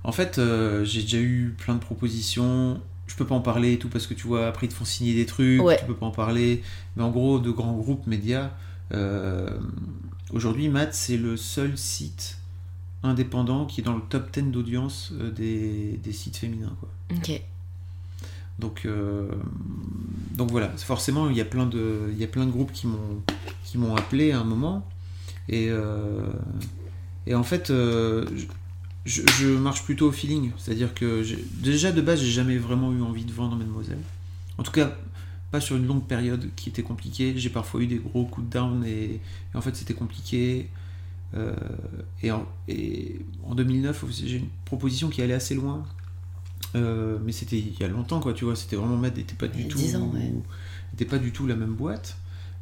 [0.02, 2.80] En fait, euh, j'ai déjà eu plein de propositions.
[3.06, 4.84] Je peux pas en parler et tout parce que tu vois, après ils te font
[4.84, 5.76] signer des trucs, Ouais.
[5.78, 6.62] tu peux pas en parler.
[6.96, 8.50] Mais en gros, de grands groupes médias,
[10.32, 12.38] aujourd'hui, Matt, c'est le seul site
[13.02, 16.74] indépendant qui est dans le top 10 d'audience euh, des, des sites féminins.
[16.80, 16.88] Quoi.
[17.16, 17.42] Ok.
[18.60, 19.26] Donc, euh,
[20.36, 22.86] donc voilà, forcément, il y a plein de, il y a plein de groupes qui
[22.86, 23.22] m'ont,
[23.64, 24.86] qui m'ont appelé à un moment.
[25.48, 26.26] Et, euh,
[27.26, 28.26] et en fait, euh,
[29.06, 30.52] je, je marche plutôt au feeling.
[30.58, 31.24] C'est-à-dire que
[31.62, 33.98] déjà de base, j'ai jamais vraiment eu envie de vendre Mademoiselle.
[34.58, 34.94] En tout cas,
[35.50, 37.34] pas sur une longue période qui était compliquée.
[37.36, 39.20] J'ai parfois eu des gros coups de down et, et
[39.56, 40.68] en fait, c'était compliqué.
[41.34, 41.54] Euh,
[42.22, 45.84] et, en, et en 2009, aussi, j'ai une proposition qui allait assez loin.
[46.76, 48.56] Euh, mais c'était il y a longtemps, quoi, tu vois.
[48.56, 50.32] C'était vraiment Mad n'était pas du tout, 10 ans, ouais.
[50.94, 52.16] était pas du tout la même boîte.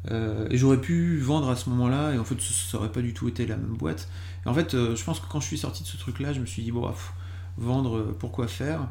[0.09, 3.13] Euh, et j'aurais pu vendre à ce moment-là, et en fait, ça aurait pas du
[3.13, 4.09] tout été la même boîte.
[4.45, 6.45] Et en fait, je pense que quand je suis sorti de ce truc-là, je me
[6.45, 7.13] suis dit, bon, pff,
[7.57, 8.87] vendre, pourquoi faire?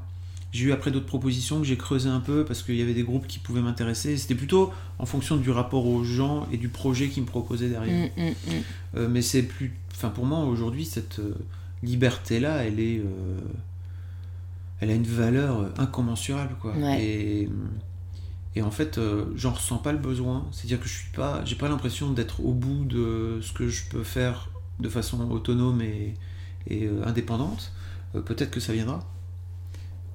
[0.50, 3.02] J'ai eu après d'autres propositions que j'ai creusé un peu parce qu'il y avait des
[3.02, 4.16] groupes qui pouvaient m'intéresser.
[4.16, 8.08] C'était plutôt en fonction du rapport aux gens et du projet qu'ils me proposaient derrière.
[8.16, 8.62] Mm, mm, mm.
[8.96, 9.74] Euh, mais c'est plus.
[9.92, 11.34] Enfin, pour moi, aujourd'hui, cette euh,
[11.82, 12.98] liberté-là, elle est.
[13.00, 13.38] euh,
[14.80, 16.72] elle a une valeur incommensurable, quoi.
[16.76, 17.04] Ouais.
[17.04, 17.48] Et,
[18.54, 18.98] et en fait,
[19.34, 20.46] j'en ressens pas le besoin.
[20.52, 21.44] C'est-à-dire que je suis pas.
[21.44, 24.48] J'ai pas l'impression d'être au bout de ce que je peux faire
[24.80, 26.14] de façon autonome et,
[26.70, 27.72] et indépendante.
[28.12, 29.04] Peut-être que ça viendra.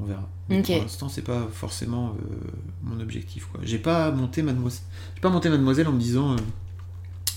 [0.04, 0.28] On verra.
[0.49, 0.62] Mais.
[0.62, 2.36] Pour l'instant, c'est pas forcément euh,
[2.84, 3.62] mon objectif, quoi.
[3.64, 4.82] J'ai pas monté Mademoiselle.
[5.16, 6.34] J'ai pas monté Mademoiselle en me disant.
[6.34, 6.38] euh,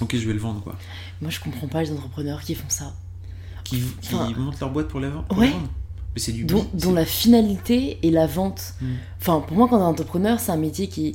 [0.00, 0.74] Ok, je vais le vendre, quoi.
[1.22, 2.92] Moi, je comprends pas les entrepreneurs qui font ça.
[3.64, 5.50] qui, qui Enfin, montent leur boîte pour la, pour ouais.
[5.50, 5.68] vendre.
[6.14, 8.74] Mais c'est du Dont, dont la finalité est la vente.
[8.80, 8.86] Mm.
[9.20, 11.14] Enfin, pour moi, quand t'es entrepreneur, c'est un métier qui est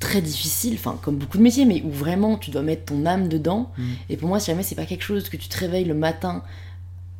[0.00, 3.28] très difficile, enfin, comme beaucoup de métiers, mais où vraiment tu dois mettre ton âme
[3.28, 3.70] dedans.
[3.76, 3.82] Mm.
[4.08, 6.42] Et pour moi, si jamais c'est pas quelque chose que tu te réveilles le matin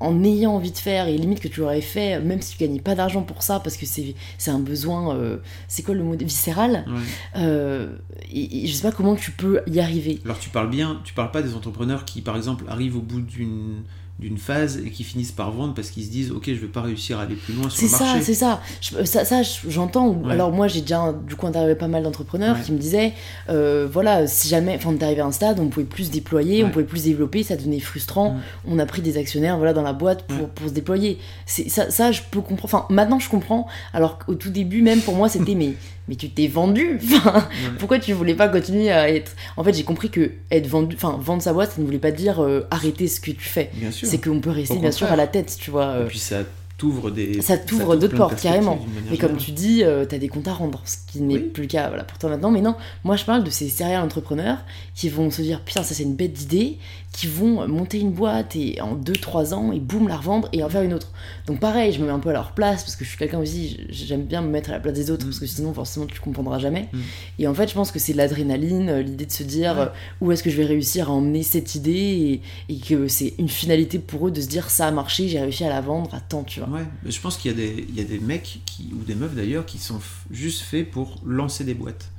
[0.01, 2.81] en ayant envie de faire, et limite que tu l'aurais fait, même si tu gagnais
[2.81, 5.37] pas d'argent pour ça, parce que c'est c'est un besoin, euh,
[5.69, 7.43] c'est quoi le mot viscéral Ouais.
[7.43, 7.93] euh,
[8.33, 10.19] et, et je sais pas comment tu peux y arriver.
[10.25, 13.21] Alors tu parles bien, tu parles pas des entrepreneurs qui par exemple arrivent au bout
[13.21, 13.83] d'une
[14.21, 16.83] d'une phase et qui finissent par vendre parce qu'ils se disent ok je vais pas
[16.83, 18.23] réussir à aller plus loin sur C'est le ça, marché.
[18.23, 18.61] c'est ça.
[18.81, 19.25] Je- ça.
[19.25, 20.09] Ça, je- j'entends.
[20.11, 20.33] Ouais.
[20.33, 22.63] Alors moi, j'ai déjà du coup interviewé pas mal d'entrepreneurs Ouais.
[22.63, 23.13] qui me disaient,
[23.49, 26.11] euh, voilà, si jamais, enfin, on est arrivé à un stade, on pouvait plus se
[26.11, 28.33] déployer, on pouvait plus se développer, ça devenait frustrant.
[28.35, 28.41] Mm.
[28.69, 31.19] On a pris des actionnaires, voilà, dans la boîte pour, pour se déployer.
[31.47, 32.65] C'est ça, ça, je peux comprendre.
[32.65, 33.67] Enfin, maintenant, je comprends.
[33.95, 35.75] Alors qu'au tout début, même pour moi, c'était mais,
[36.09, 36.99] mais tu t'es vendu.
[37.05, 37.77] Enfin, Ouais.
[37.79, 41.19] pourquoi tu voulais pas continuer à être En fait, j'ai compris que être vendu, enfin,
[41.21, 43.71] vendre sa boîte, ça ne voulait pas dire euh, arrêter ce que tu fais.
[43.93, 45.85] C'est qu'on peut rester bien sûr à la tête, tu vois.
[45.87, 46.05] euh.
[46.05, 46.39] Et puis ça
[46.81, 47.43] t'ouvre des.
[47.43, 48.79] Ça t'ouvre d'autres portes, carrément.
[49.11, 51.41] Mais comme tu dis, euh, t'as des comptes à rendre, ce qui n'est Oui.
[51.41, 52.51] plus le cas voilà, pour toi maintenant.
[52.51, 52.75] Mais non,
[53.05, 54.59] moi je parle de ces serial entrepreneurs
[54.95, 56.79] qui vont se dire putain, ça c'est une bête d'idée,
[57.13, 60.69] qui vont monter une boîte et en 2-3 ans et boum la revendre et en
[60.69, 61.09] faire une autre.
[61.47, 63.39] Donc pareil, je me mets un peu à leur place parce que je suis quelqu'un
[63.41, 65.29] aussi, j'aime bien me mettre à la place des autres Mm.
[65.29, 66.89] parce que sinon forcément tu comprendras jamais.
[66.93, 66.99] Mm.
[67.41, 69.83] Et en fait, je pense que c'est de l'adrénaline, euh, l'idée de se dire Ouais.
[69.83, 69.87] euh,
[70.21, 73.49] où est-ce que je vais réussir à emmener cette idée et, et que c'est une
[73.49, 76.21] finalité pour eux de se dire ça a marché, j'ai réussi à la vendre à
[76.21, 76.69] temps, tu vois.
[76.71, 79.03] Ouais, mais je pense qu'il y, a des- il y a des mecs qui, ou
[79.03, 80.01] des meufs d'ailleurs qui sont
[80.31, 82.11] juste faits pour lancer des boîtes.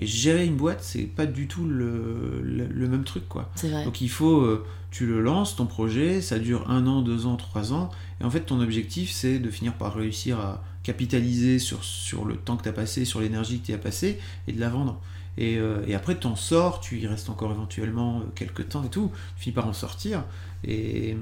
[0.00, 3.50] Et gérer une boîte, c'est pas du tout le, le, le même truc quoi.
[3.56, 3.84] C'est vrai.
[3.84, 7.36] Donc il faut, euh, tu le lances, ton projet, ça dure un an, deux ans,
[7.36, 7.90] trois ans,
[8.20, 12.36] et en fait ton objectif c'est de finir par réussir à capitaliser sur, sur le
[12.36, 15.00] temps que tu as passé, sur l'énergie que tu as passé, et de la vendre.
[15.36, 18.88] Et, euh, et après t'en sors, tu y restes encore éventuellement euh, quelques temps et
[18.90, 20.24] tout, tu finis par en sortir,
[20.64, 21.16] et,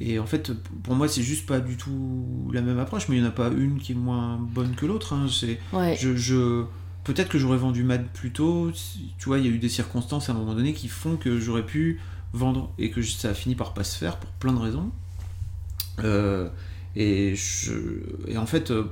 [0.00, 3.20] et en fait pour moi c'est juste pas du tout la même approche, mais il
[3.22, 5.26] n'y en a pas une qui est moins bonne que l'autre, hein.
[5.30, 5.58] c'est...
[5.72, 5.96] Ouais.
[6.00, 6.64] Je, je-
[7.04, 8.70] Peut-être que j'aurais vendu Mad plus tôt.
[9.18, 11.40] Tu vois, il y a eu des circonstances à un moment donné qui font que
[11.40, 12.00] j'aurais pu
[12.34, 14.90] vendre et que ça a fini par pas se faire pour plein de raisons.
[16.04, 16.48] Euh,
[16.96, 17.72] et, je,
[18.26, 18.84] et en fait, euh,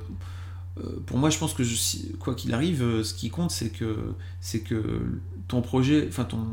[1.05, 3.95] pour moi, je pense que je- quoi qu'il arrive, euh, ce qui compte, c'est que,
[4.41, 4.81] c'est que
[5.47, 6.43] ton projet, enfin ton,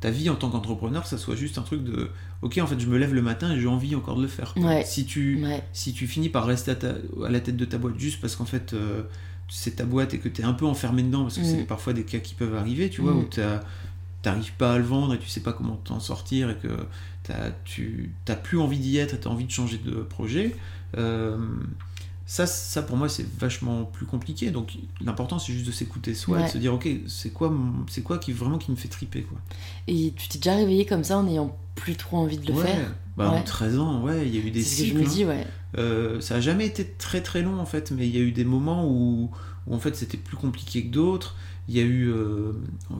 [0.00, 2.10] ta vie en tant qu'entrepreneur, ça soit juste un truc de
[2.42, 4.52] ok, en fait, je me lève le matin et j'ai envie encore de le faire.
[4.56, 4.84] Ouais.
[4.84, 5.62] Si tu, Ouais.
[5.72, 8.36] si tu finis par rester à, ta- à la tête de ta boîte juste parce
[8.36, 9.02] qu'en fait euh,
[9.48, 11.44] c'est ta boîte et que tu es un peu enfermé dedans, parce que Mm.
[11.58, 13.18] c'est parfois des cas qui peuvent arriver, tu vois, Mm.
[13.18, 13.62] où t'as-
[14.22, 16.68] t'arrives pas à le vendre et tu sais pas comment t'en sortir et que
[17.64, 20.54] tu t'as plus envie d'y être et tu as envie de changer de projet,
[20.96, 21.36] euh,
[22.26, 24.50] ça, ça pour moi, c'est vachement plus compliqué.
[24.50, 27.54] Donc l'important, c'est juste de s'écouter soi, de se dire, ok, c'est quoi,
[27.88, 29.38] c'est quoi qui vraiment qui me fait triper, quoi.
[29.86, 32.94] Et tu t'es déjà réveillé comme ça en n'ayant plus trop envie de le faire?
[33.16, 34.88] Bah, En 13 ans, ouais, il y a eu des cycles.
[34.88, 35.46] Ce que je me dis, ouais.
[35.78, 38.32] Euh, ça a jamais été très très long en fait, mais il y a eu
[38.32, 39.30] des moments où,
[39.66, 41.36] où en fait c'était plus compliqué que d'autres.
[41.68, 42.52] Il y a eu, euh,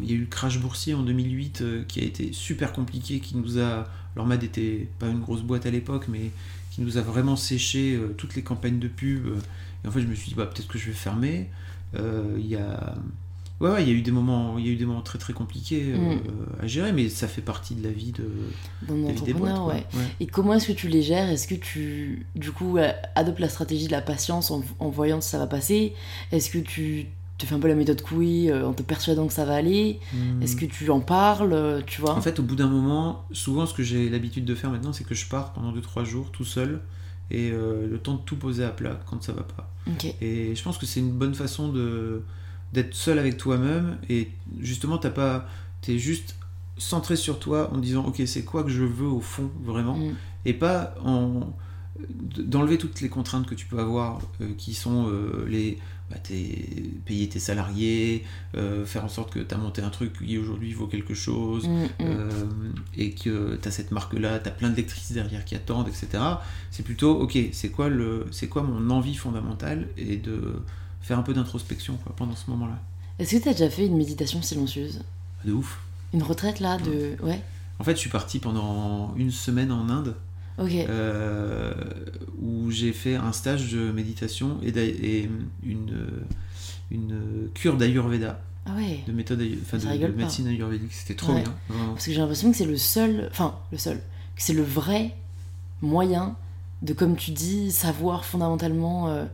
[0.02, 3.20] il y a eu le crash boursier en 2008 euh, qui a été super compliqué,
[3.20, 3.84] qui nous a.
[4.14, 6.30] Alors Mad était pas une grosse boîte à l'époque, mais
[6.76, 9.26] qui nous a vraiment séché euh, toutes les campagnes de pub.
[9.82, 11.48] et en fait, je me suis dit, bah, peut-être que je vais fermer.
[11.94, 12.94] Il y a.
[13.58, 15.32] Ouais, il y a eu des moments, il y a eu des moments très très
[15.32, 16.20] compliqués mm.
[16.62, 18.28] à gérer, mais ça fait partie de la vie de,
[18.94, 19.58] la vie des boîtes.
[19.66, 19.86] Ouais.
[20.20, 21.30] Et comment est-ce que tu les gères?
[21.30, 22.76] Est-ce que tu, du coup,
[23.14, 25.94] adoptes la stratégie de la patience en, en voyant si ça va passer?
[26.32, 27.06] Est-ce que tu
[27.39, 30.01] tu fais un peu la méthode couille euh, en te persuadant que ça va aller
[30.12, 30.43] hmm.
[30.43, 32.14] Est-ce que tu en parles euh, Tu vois?
[32.14, 35.05] En fait, au bout d'un moment, souvent, ce que j'ai l'habitude de faire maintenant, c'est
[35.05, 36.80] que je pars pendant 2-3 jours tout seul
[37.30, 39.70] et euh, le temps de tout poser à plat quand ça va pas.
[40.20, 42.22] Et je pense que c'est une bonne façon de
[42.72, 44.28] d'être seul avec toi-même et
[44.59, 45.49] justement, t'as pas,
[45.80, 46.34] t'es juste
[46.76, 50.14] centré sur toi en disant ok, c'est quoi que je veux au fond vraiment hmm.
[50.45, 51.55] et pas en
[52.37, 54.20] d'enlever toutes les contraintes que tu peux avoir
[54.59, 55.11] qui sont
[55.47, 55.78] les
[56.11, 56.16] bah,
[57.04, 58.24] payer tes salariés,
[58.57, 61.66] euh, faire en sorte que tu as monté un truc qui aujourd'hui vaut quelque chose,
[61.66, 61.88] mm, mm.
[62.00, 62.30] Euh,
[62.96, 66.22] et que tu as cette marque-là, tu as plein de lectrices derrière qui attendent, etc.
[66.70, 70.62] C'est plutôt, ok, c'est quoi, le, quoi mon envie fondamentale et de
[71.02, 72.80] faire un peu d'introspection pendant ce moment-là.
[73.18, 75.02] Est-ce que tu as déjà fait une méditation silencieuse?
[75.44, 75.80] De ouf.
[76.12, 77.16] Une retraite là de...
[77.22, 77.40] Ouais.
[77.78, 80.14] En fait, je suis parti pendant une semaine en Inde.
[80.59, 81.74] Euh,
[82.40, 85.28] où j'ai fait un stage de méditation et, et
[85.62, 86.07] une,
[86.90, 88.40] une cure d'Ayurveda.
[88.66, 89.00] Ah ouais.
[89.07, 90.92] De méthode de, médecine ayurvédique.
[90.92, 91.54] C'était trop bien.
[91.68, 95.14] Parce que j'ai l'impression que c'est le seul, enfin le seul, que c'est le vrai
[95.82, 96.36] moyen
[96.82, 99.24] de, comme tu dis, savoir fondamentalement euh,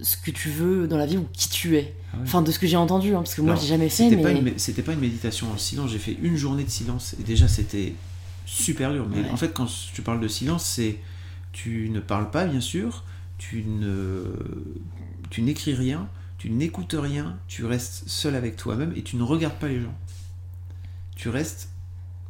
[0.00, 1.94] ce que tu veux dans la vie ou qui tu es.
[2.14, 4.08] Ah enfin, de ce que j'ai entendu, hein, parce que moi j'ai jamais fait.
[4.56, 7.94] C'était pas une méditation en silence, j'ai fait une journée de silence et déjà c'était
[8.48, 9.06] super dur.
[9.08, 10.98] Mais en fait, quand tu parles de silence, c'est
[11.52, 13.04] tu ne parles pas, bien sûr,
[13.38, 14.24] tu ne
[15.30, 19.58] tu n'écris rien, tu n'écoutes rien, tu restes seul avec toi-même et tu ne regardes
[19.58, 19.94] pas les gens.
[21.16, 21.68] Tu restes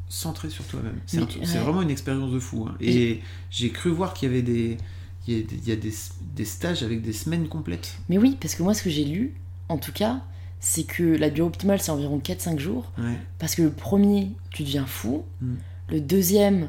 [0.09, 0.99] centré sur toi-même.
[1.07, 2.67] C'est vraiment une expérience de fou.
[2.69, 2.77] Hein.
[2.81, 4.79] Et, j'ai cru voir qu'il y avait des
[5.27, 5.93] il y a, des,
[6.35, 7.99] des, stages avec des semaines complètes.
[8.09, 9.35] Mais oui, parce que moi, ce que j'ai lu,
[9.69, 10.23] en tout cas,
[10.59, 12.91] c'est que la durée optimale, c'est environ 4-5 jours.
[13.39, 15.25] Parce que le premier, tu deviens fou.
[15.43, 15.55] Mm.
[15.89, 16.69] Le deuxième,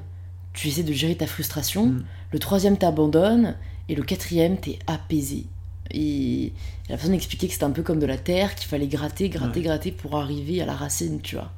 [0.53, 1.87] tu essaies de gérer ta frustration.
[1.87, 2.05] Mm.
[2.31, 3.55] Le troisième, t'abandonnes.
[3.87, 5.45] Et le quatrième, t'es apaisé.
[5.91, 6.53] Et
[6.89, 9.61] la personne expliquait que c'était un peu comme de la terre, qu'il fallait gratter, gratter,
[9.61, 11.51] gratter pour arriver à la racine, tu vois.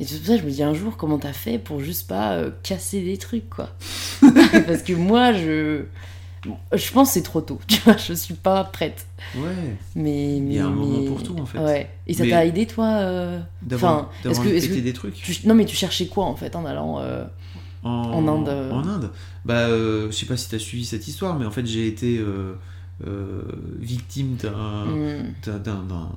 [0.00, 2.06] Et c'est pour ça que je me dis un jour, comment t'as fait pour juste
[2.06, 3.70] pas euh, casser des trucs, quoi.
[4.20, 5.84] Parce que moi, je.
[6.44, 9.06] Je pense que c'est trop tôt, tu vois, je suis pas prête.
[9.36, 9.76] Ouais.
[9.94, 11.58] Mais, Il y a un moment pour tout, en fait.
[11.58, 11.90] Ouais.
[12.06, 13.40] Et ça t'a aidé, toi euh...
[13.62, 17.00] D'avoir est-ce que, est des trucs Non, mais tu cherchais quoi, en fait, en allant
[17.00, 17.24] euh,
[17.82, 18.26] en...
[18.26, 19.10] Inde euh En Inde
[19.44, 22.20] Bah, euh, je sais pas si t'as suivi cette histoire, mais en fait, j'ai été
[23.78, 25.32] victime hmm.
[25.44, 25.62] d'un...
[25.62, 26.12] d'un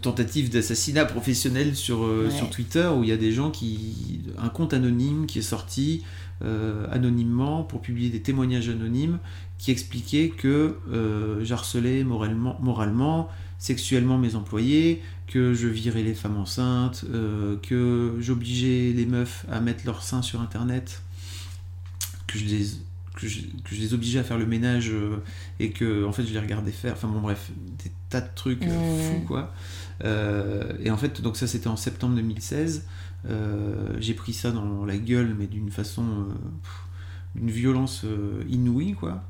[0.00, 4.20] tentative d'assassinat professionnel sur, sur Twitter où il y a des gens qui.
[4.36, 6.02] un compte anonyme qui est sorti
[6.42, 9.18] euh, anonymement pour publier des témoignages anonymes
[9.58, 13.28] qui expliquaient que euh, j'harcelais moralement, moralement,
[13.58, 19.60] sexuellement mes employés, que je virais les femmes enceintes, euh, que j'obligeais les meufs à
[19.60, 21.02] mettre leurs seins sur internet,
[22.26, 22.66] que je les
[23.14, 23.40] que je,
[23.72, 24.90] les obligeais à faire le ménage
[25.60, 27.50] et que en fait je les regardais faire enfin bon bref
[27.84, 29.52] des tas de trucs fous quoi.
[30.02, 32.88] Et en fait donc ça c'était en septembre 2016 euh,
[33.24, 36.34] j'ai pris ça dans la gueule, mais d'une façon, euh,
[37.34, 39.22] d'une violence euh, inouïe, quoi.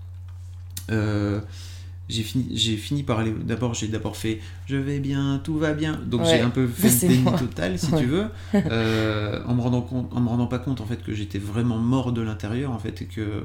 [0.88, 3.32] j'ai fini, j'ai fini par aller.
[3.32, 6.00] D'abord, j'ai d'abord fait je vais bien, tout va bien.
[6.06, 10.08] Donc j'ai un peu fait le déni total, si tu veux, en me rendant compte,
[10.12, 13.02] en me rendant pas compte en fait que j'étais vraiment mort de l'intérieur en fait
[13.02, 13.42] et que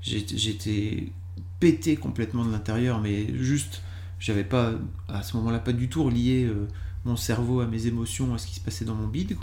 [0.00, 1.08] j'étais
[1.60, 3.82] pété complètement de l'intérieur, mais juste,
[4.18, 4.72] j'avais pas
[5.08, 6.50] à ce moment-là pas du tout relié
[7.04, 9.36] mon cerveau à mes émotions, à ce qui se passait dans mon bide.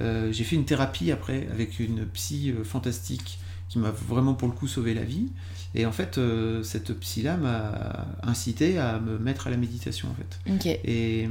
[0.00, 3.38] Euh, j'ai fait une thérapie après avec une psy euh, fantastique
[3.68, 5.28] qui m'a vraiment pour le coup sauvé la vie.
[5.74, 10.14] Et en fait, euh, cette psy-là m'a incité à me mettre à la méditation en
[10.14, 10.40] fait.
[10.84, 11.28] Et,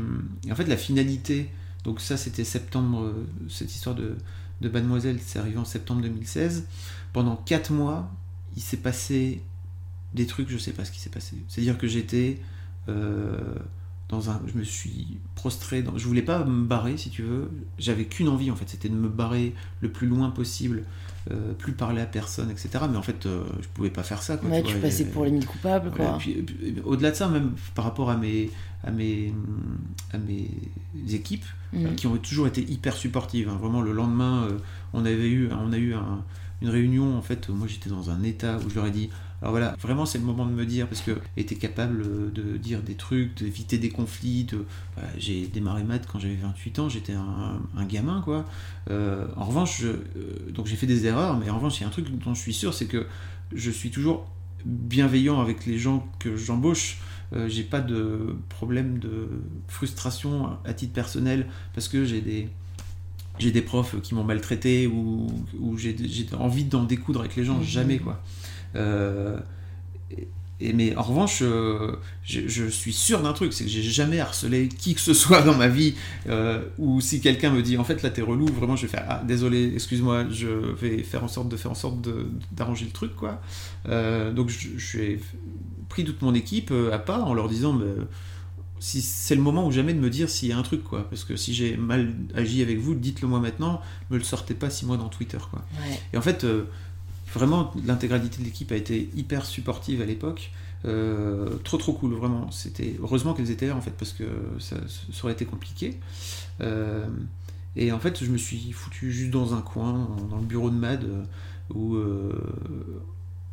[0.49, 1.49] en fait, la finalité,
[1.83, 3.13] donc ça c'était septembre,
[3.49, 4.15] cette histoire de,
[4.61, 6.65] de Mademoiselle, c'est arrivé en septembre 2016.
[7.11, 8.11] Pendant 4 mois,
[8.55, 9.41] il s'est passé
[10.13, 11.37] des trucs, je sais pas ce qui s'est passé.
[11.47, 12.39] C'est-à-dire que j'étais
[14.09, 15.81] dans un, je me suis prostré.
[15.81, 17.49] Dans, je voulais pas me barrer, si tu veux.
[17.79, 20.83] J'avais qu'une envie, en fait, c'était de me barrer le plus loin possible,
[21.31, 22.69] euh, plus parler à personne, etc.
[22.89, 24.37] Mais en fait, euh, je pouvais pas faire ça.
[24.37, 25.25] Quoi, ouais, tu, tu vois, passais et- pour
[25.95, 26.17] quoi.
[26.19, 28.51] puis, puis, et au-delà de ça, même par rapport à mes,
[28.83, 29.33] à mes,
[30.13, 30.49] à mes
[31.11, 31.85] équipes, Mhm.
[31.87, 33.49] euh, qui ont toujours été hyper supportives.
[33.49, 33.57] hein.
[33.59, 34.57] Vraiment, le lendemain, euh,
[34.93, 36.23] on avait eu, on a eu un-
[36.61, 37.17] une réunion.
[37.17, 39.09] En fait, moi, j'étais dans un état où je leur ai dit.
[39.45, 42.57] Alors voilà, vraiment, c'est le moment de me dire parce que était capable euh, de
[42.57, 44.45] dire des trucs, d'éviter des conflits.
[44.45, 44.65] De,
[44.95, 46.89] voilà, j'ai démarré maths quand j'avais 28 ans.
[46.89, 48.45] J'étais un, un gamin, quoi.
[48.89, 50.01] Euh, en revanche, je- euh,
[50.51, 52.39] donc j'ai fait des erreurs, mais en revanche, il y a un truc dont je
[52.39, 53.05] suis sûr, c'est que
[53.53, 54.25] je suis toujours
[54.65, 56.97] bienveillant avec les gens que j'embauche.
[57.33, 59.29] Euh, j'ai pas de problème de
[59.67, 62.49] frustration à titre personnel parce que j'ai des
[63.37, 65.27] j'ai des profs qui m'ont maltraité ou,
[65.59, 67.63] ou j'ai j'ai envie d'en découdre avec les gens Mhm.
[67.63, 68.23] jamais quoi
[70.11, 70.27] et,
[70.61, 74.19] et- mais en revanche euh, je, je suis sûr d'un truc c'est que j'ai jamais
[74.21, 75.95] harcelé qui que ce soit dans ma vie
[76.29, 79.05] euh, ou si quelqu'un me dit en fait là t'es relou vraiment je vais faire
[79.09, 81.97] ah désolé excuse-moi je vais faire en sorte de faire en sorte
[82.51, 83.41] d'arranger le truc quoi.
[83.87, 85.19] Euh, donc j'ai
[85.89, 87.85] pris toute mon équipe euh, à part en leur disant bah,
[88.79, 91.07] si c'est le moment ou jamais de me dire s'il y a un truc quoi.
[91.09, 94.69] Parce que si j'ai mal agi avec vous dites-le moi maintenant me le sortez pas
[94.69, 95.63] six mois dans Twitter quoi.
[95.81, 95.99] Ouais.
[96.13, 96.63] et en fait euh,
[97.35, 100.51] vraiment l'intégralité de l'équipe a été hyper supportive à l'époque
[100.85, 104.23] Euh, trop trop cool vraiment c'était heureusement qu'elles étaient là en fait parce que
[104.59, 104.75] ça,
[105.11, 105.97] ça aurait été compliqué
[106.61, 107.07] Euh,
[107.75, 110.75] et en fait je me suis foutu juste dans un coin dans le bureau de
[110.75, 111.23] Mad euh,
[111.73, 112.31] où euh,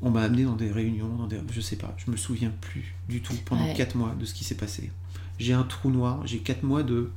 [0.03, 1.39] on m'a amené dans des réunions, dans des...
[1.51, 3.75] je sais pas, je me souviens plus du tout pendant Ouais.
[3.75, 4.91] 4 mois de ce qui s'est passé.
[5.39, 7.11] J'ai un trou noir, j'ai 4 mois de.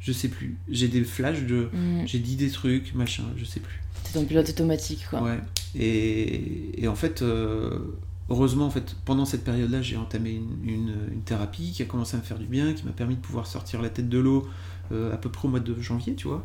[0.00, 0.56] Je sais plus.
[0.68, 1.68] J'ai des flashs de.
[1.72, 2.06] Mhm.
[2.06, 3.79] J'ai dit des trucs, machin, je sais plus.
[4.12, 5.22] T'es le pilote automatique, quoi.
[5.22, 5.38] Ouais.
[5.74, 7.78] Et, en fait, euh,
[8.28, 10.94] heureusement, en fait, pendant cette période-là, j'ai entamé une,
[11.24, 13.80] thérapie qui a commencé à me faire du bien, qui m'a permis de pouvoir sortir
[13.80, 14.48] la tête de l'eau
[14.90, 16.44] euh, à peu près au mois de janvier, tu vois.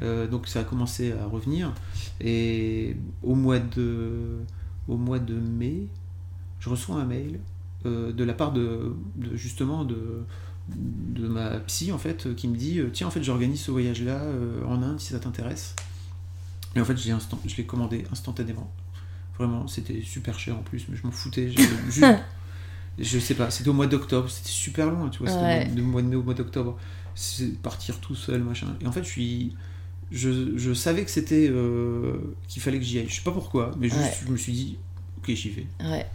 [0.00, 1.74] Euh, donc ça a commencé à revenir.
[2.20, 4.38] Et au mois de,
[4.88, 5.88] au mois de mai,
[6.60, 7.40] je reçois un mail
[7.84, 8.94] de la part de,
[9.34, 10.24] justement de,
[11.18, 14.22] ma psy en fait qui me dit tiens en fait j'organise ce voyage là
[14.64, 15.74] en Inde si ça t'intéresse
[16.74, 18.70] et en fait j'ai instant, je l'ai commandé instantanément.
[19.38, 21.50] Vraiment c'était super cher en plus mais je m'en foutais
[21.90, 22.04] juste
[22.98, 25.64] je sais pas c'était au mois d'octobre c'était super loin tu vois c'était Ouais.
[25.66, 26.78] mois- du mois de mai au mois d'octobre.
[27.14, 28.74] C'est partir tout seul machin.
[28.80, 29.54] Et en fait je suis
[30.10, 32.16] je, je savais que c'était euh,
[32.48, 33.08] qu'il fallait que j'y aille.
[33.08, 34.18] Je sais pas pourquoi mais juste Ouais.
[34.26, 34.78] je me suis dit
[35.18, 35.66] ok j'y vais.
[35.82, 36.06] Ouais.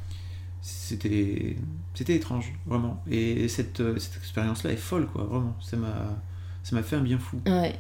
[0.62, 1.56] c'était
[1.94, 3.02] c'était étrange vraiment.
[3.10, 5.56] Et cette, euh, cette expérience là est folle quoi vraiment.
[5.62, 6.16] Ça m'a
[6.64, 7.40] ça m'a fait un bien fou.
[7.48, 7.76] Ouais.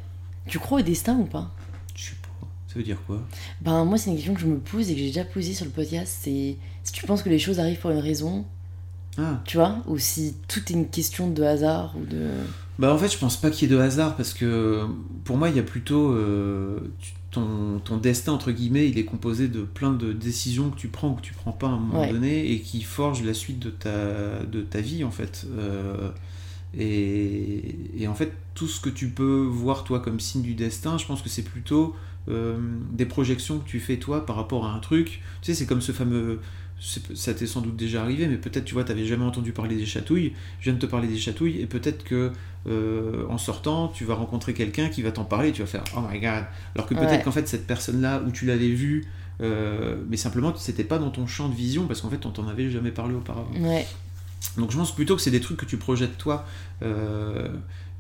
[0.47, 1.51] Tu crois au destin ou pas?
[2.78, 3.19] Ça veut dire quoi?
[3.61, 5.65] Ben moi c'est une question que je me pose et que j'ai déjà posée sur
[5.65, 8.45] le podcast, c'est si tu penses que les choses arrivent pour une raison,
[9.17, 9.41] ah.
[9.45, 12.28] tu vois, ou si tout est une question de hasard ou de...
[12.78, 14.86] bah en fait je pense pas qu'il y ait de hasard parce que
[15.23, 16.80] pour moi il y a plutôt euh,
[17.32, 21.09] ton, ton destin entre guillemets il est composé de plein de décisions que tu prends
[21.09, 22.11] ou que tu prends pas à un moment Ouais.
[22.13, 25.47] donné et qui forgent la suite de ta de ta vie en fait.
[25.57, 26.11] Euh,
[26.78, 30.97] et, et en fait tout ce que tu peux voir toi comme signe du destin
[30.97, 31.95] je pense que c'est plutôt
[32.30, 32.57] euh,
[32.91, 35.82] des projections que tu fais toi par rapport à un truc tu sais c'est comme
[35.82, 36.39] ce fameux
[36.80, 39.86] ça t'est sans doute déjà arrivé mais peut-être tu vois t'avais jamais entendu parler des
[39.86, 42.32] chatouilles je viens de te parler des chatouilles et peut-être que
[42.67, 46.01] euh, en sortant tu vas rencontrer quelqu'un qui va t'en parler tu vas faire oh
[46.11, 47.21] my god alors que peut-être Ouais.
[47.23, 49.05] qu'en fait cette personne là où tu l'avais vue
[49.41, 52.47] euh, mais simplement c'était pas dans ton champ de vision parce qu'en fait on t'en
[52.47, 53.88] avait jamais parlé auparavant Ouais.
[54.57, 56.45] donc je pense plutôt que c'est des trucs que tu projettes toi.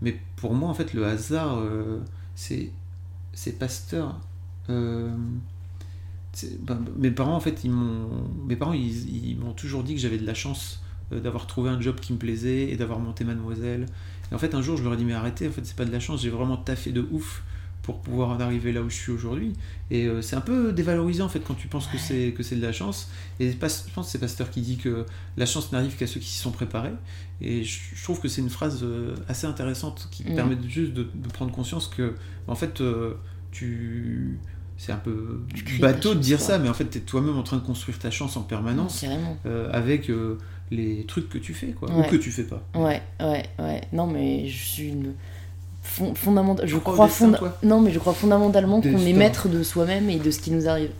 [0.01, 1.59] Mais pour moi, en fait, le hasard,
[2.35, 2.69] c'est
[3.37, 4.19] c'est Pasteur.
[4.69, 5.15] Euh,
[6.33, 8.09] c'est- ben, mes parents, en fait, ils m'ont,
[8.47, 10.81] mes parents, ils m'ont toujours dit que j'avais de la chance
[11.13, 13.85] euh, d'avoir trouvé un job qui me plaisait et d'avoir monté Mademoiselle.
[14.31, 15.85] Et en fait, un jour, je leur ai dit mais arrêtez, en fait, c'est pas
[15.85, 16.21] de la chance.
[16.21, 17.43] J'ai vraiment taffé de ouf
[17.87, 19.53] pour pouvoir en arriver là où je suis aujourd'hui.
[19.91, 22.57] Et euh, c'est un peu dévalorisant en fait quand tu penses que c'est que c'est
[22.57, 23.09] de la chance.
[23.39, 25.05] Et pas- je pense que c'est Pasteur qui dit que
[25.37, 26.91] la chance n'arrive qu'à ceux qui s'y sont préparés.
[27.41, 30.35] Et je, je trouve que c'est une phrase euh, assez intéressante qui Mm.
[30.35, 32.13] permet juste de, de prendre conscience que,
[32.47, 33.13] en fait, euh,
[33.51, 34.37] tu.
[34.79, 35.41] C'est un peu
[35.79, 38.11] bateau de dire ça, mais en fait, tu es toi-même en train de construire ta
[38.11, 39.03] chance en permanence
[39.47, 40.37] euh, avec euh,
[40.69, 41.89] les trucs que tu fais, quoi.
[41.91, 42.05] Ouais.
[42.07, 42.61] Ou que tu fais pas.
[42.75, 43.81] Ouais, ouais, ouais.
[43.91, 45.13] Non, mais je suis une.
[45.87, 50.09] Fon- fondamental- je crois fonda- non mais je crois fondamentalement qu'on est maître de soi-même
[50.09, 50.91] et de ce qui nous arrive.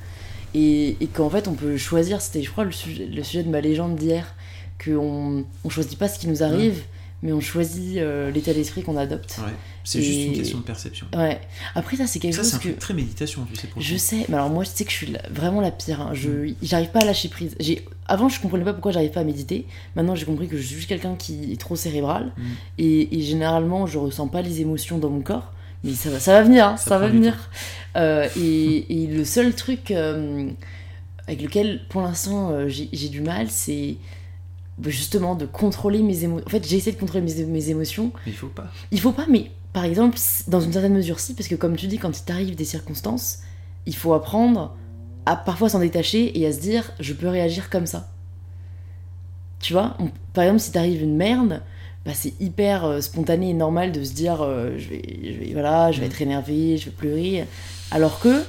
[0.56, 3.50] Et, et qu'en fait on peut choisir c'était je crois le sujet, le sujet de
[3.50, 4.34] ma légende d'hier
[4.84, 6.82] qu'on on choisit pas ce qui nous arrive
[7.24, 9.38] mais on choisit euh, l'état d'esprit qu'on adopte.
[9.40, 9.52] Ouais.
[9.84, 11.08] C'est juste une question de perception.
[11.16, 11.40] Ouais.
[11.74, 12.70] Après, ça, c'est quelque Ça, chose un que.
[12.78, 13.68] très méditation, tu sais.
[13.78, 16.02] Je sais, mais alors moi je sais que je suis vraiment la pire.
[16.02, 16.10] hein.
[16.14, 17.56] Je j'arrive pas à lâcher prise.
[17.60, 19.66] J'ai avant je comprenais pas pourquoi j'arrive pas à méditer.
[19.96, 22.44] Maintenant j'ai compris que je suis juste quelqu'un qui est trop cérébral Mm.
[22.80, 25.54] et, et généralement je ressens pas les émotions dans mon corps.
[25.84, 27.50] Mais ça va, ça va venir, hein, ça, Ça va venir.
[27.96, 30.50] Euh, et, et le seul truc euh,
[31.28, 33.96] avec lequel pour l'instant j'ai du mal, c'est
[34.86, 36.46] justement de contrôler mes émotions.
[36.48, 38.72] En fait, j'ai essayé de contrôler mes, mes émotions Mais il faut pas.
[38.92, 40.18] il faut pas, mais par exemple,
[40.48, 43.40] dans une certaine mesure, si, parce que comme tu dis, quand il t'arrive des circonstances,
[43.86, 44.76] il faut apprendre
[45.26, 48.10] à parfois s'en détacher et à se dire, je peux réagir comme ça.
[49.60, 51.62] Tu vois, on- par exemple, si t'arrive une merde,
[52.06, 55.54] bah, c'est hyper euh, spontané et normal de se dire, euh, je, vais, je vais-
[55.54, 56.12] voilà, je vais Mhm.
[56.12, 57.46] être énervé, je vais pleurer.
[57.92, 58.44] Alors que,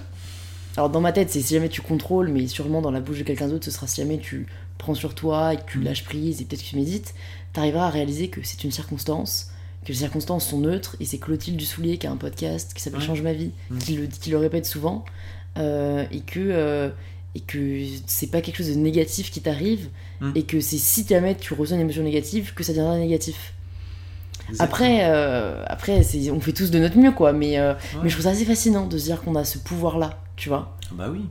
[0.77, 3.25] alors dans ma tête, c'est si jamais tu contrôles, mais sûrement dans la bouche de
[3.25, 4.47] quelqu'un d'autre, ce sera si jamais tu
[4.79, 7.15] prends sur toi et que tu lâches prise et peut-être que tu médites,
[7.53, 9.51] t'arriveras à réaliser que c'est une circonstance,
[9.85, 13.01] que les circonstances sont neutres, et c'est Clotilde Dussoulier qui a un podcast qui s'appelle
[13.01, 13.07] Ouais.
[13.07, 13.79] Change ma vie, Mhm.
[13.79, 15.05] qui, le, qui le répète souvent,
[15.59, 16.89] euh, et que euh,
[17.35, 19.89] et que c'est pas quelque chose de négatif qui t'arrive,
[20.21, 20.33] Mhm.
[20.35, 23.53] et que c'est si jamais tu ressens une émotion négative que ça deviendra négatif.
[24.61, 26.01] Après, euh, après
[26.33, 27.79] on fait tous de notre mieux, quoi, mais, euh, Ouais.
[28.03, 30.77] mais je trouve ça assez fascinant de se dire qu'on a ce pouvoir-là, tu vois.
[30.93, 31.27] Bah oui.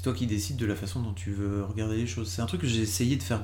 [0.00, 2.28] C'est toi qui décides de la façon dont tu veux regarder les choses.
[2.30, 3.42] C'est un truc que j'ai essayé de faire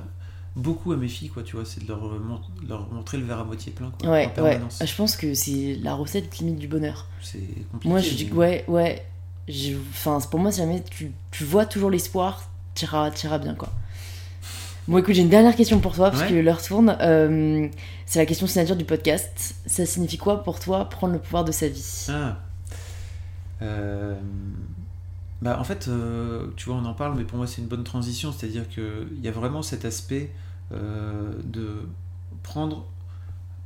[0.55, 3.37] beaucoup à mes filles, quoi, tu vois, c'est de leur, mon- leur montrer le verre
[3.41, 4.59] à moitié plein, quoi, Ouais, en ouais.
[4.83, 7.05] Je pense que c'est la recette limite du bonheur.
[7.21, 7.37] C'est
[7.71, 7.89] compliqué.
[7.89, 9.05] Moi, je dis ouais, ouais.
[9.91, 13.69] Enfin, pour moi, si jamais tu, tu vois toujours l'espoir, t'iras t'iras bien, quoi.
[14.87, 16.29] Bon, écoute, j'ai une dernière question pour toi, parce Ouais.
[16.29, 16.97] que l'heure tourne.
[17.01, 17.67] Euh,
[18.07, 19.53] c'est la question signature du podcast.
[19.67, 22.07] Ça signifie quoi pour toi prendre le pouvoir de sa vie?
[22.09, 22.39] Ah.
[23.61, 24.15] Euh,
[25.41, 27.83] Bah, en fait, euh, tu vois, on en parle, mais pour moi, c'est une bonne
[27.83, 28.31] transition.
[28.31, 30.31] C'est-à-dire qu'il y a vraiment cet aspect
[30.71, 31.87] euh, de
[32.43, 32.87] prendre,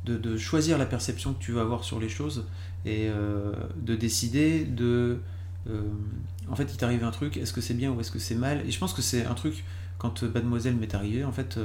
[0.06, 2.46] de, de choisir la perception que tu veux avoir sur les choses
[2.86, 5.20] et euh, de décider de.
[6.50, 8.66] en fait, il t'arrive un truc, est-ce que c'est bien ou est-ce que c'est mal?
[8.68, 9.64] Et je pense que c'est un truc,
[9.98, 11.58] quand Mademoiselle m'est arrivé, en fait,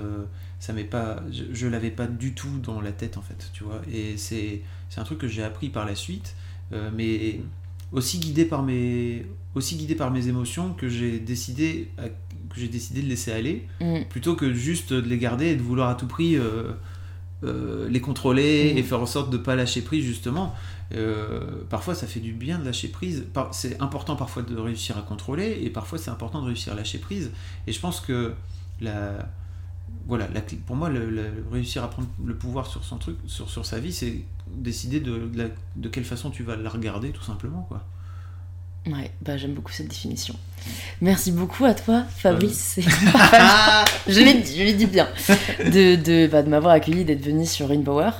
[0.60, 1.22] ça m'est pas.
[1.32, 3.80] Je, je l'avais pas du tout dans la tête, en fait, tu vois.
[3.92, 6.36] Et c'est c'est un truc que j'ai appris par la suite,
[6.94, 7.40] mais
[7.92, 12.68] aussi guidé par mes aussi guidé par mes émotions que j'ai décidé à- que j'ai
[12.68, 14.04] décidé de laisser aller Mm.
[14.10, 16.72] plutôt que juste de les garder et de vouloir à tout prix euh,
[17.44, 18.78] euh, les contrôler Mhm.
[18.78, 20.54] et faire en sorte de pas lâcher prise justement
[20.94, 24.96] Euh, parfois ça fait du bien de lâcher prise Par- c'est important parfois de réussir
[24.96, 27.32] à contrôler et parfois c'est important de réussir à lâcher prise
[27.66, 28.34] et je pense que
[28.80, 29.28] la
[30.06, 33.50] voilà, la pour moi, le, le- réussir à prendre le pouvoir sur son truc, sur,
[33.50, 37.10] sur sa vie, c'est décider de, de, la- de quelle façon tu vas la regarder,
[37.10, 37.84] tout simplement, quoi.
[38.86, 40.36] Ouais, bah j'aime beaucoup cette définition.
[41.00, 42.78] Merci beaucoup à toi, Fabrice.
[44.06, 45.08] je l'ai dit, je l'ai dit bien.
[45.64, 48.10] De, de, bah, de m'avoir accueilli, d'être venu sur InPower.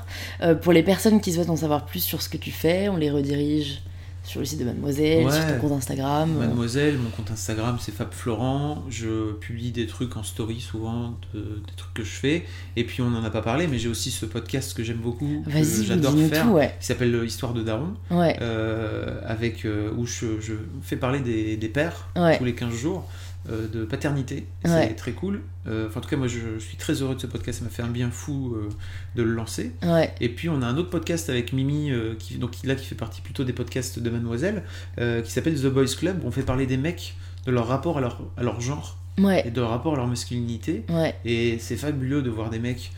[0.42, 2.96] Euh, pour les personnes qui souhaitent en savoir plus sur ce que tu fais, on
[2.96, 3.80] les redirige
[4.26, 5.32] sur le site de Mademoiselle, Ouais.
[5.32, 6.30] sur ton compte Instagram.
[6.38, 8.84] Mademoiselle, mon compte Instagram c'est Fab Florent.
[8.90, 12.44] Je publie des trucs en story souvent, de- des trucs que je fais.
[12.76, 15.44] Et puis on n'en a pas parlé, mais j'ai aussi ce podcast que j'aime beaucoup,
[15.46, 16.74] que j'adore faire, tout, ouais.
[16.80, 21.20] qui s'appelle euh, Histoire de Daron, Ouais, euh, avec, euh, où je, je fais parler
[21.20, 22.08] des, des pères
[22.38, 23.08] tous les 15 jours
[23.50, 24.46] euh, de paternité.
[24.64, 24.88] Ouais.
[24.88, 25.42] C'est très cool.
[25.66, 27.70] Euh, en tout cas, moi je, je suis très heureux de ce podcast, ça m'a
[27.70, 28.68] fait un bien fou euh,
[29.14, 29.72] de le lancer.
[29.82, 32.94] Ouais, Et puis on a un autre podcast avec Mimi, qui, donc là qui fait
[32.94, 34.62] partie plutôt des podcasts de Mademoiselle,
[34.96, 36.20] qui s'appelle The Boys Club.
[36.24, 37.16] On fait parler des mecs,
[37.46, 40.06] de leur rapport à leur, à leur genre ouais, et de leur rapport à leur
[40.06, 40.84] masculinité.
[41.24, 42.92] Et c'est fabuleux de voir des mecs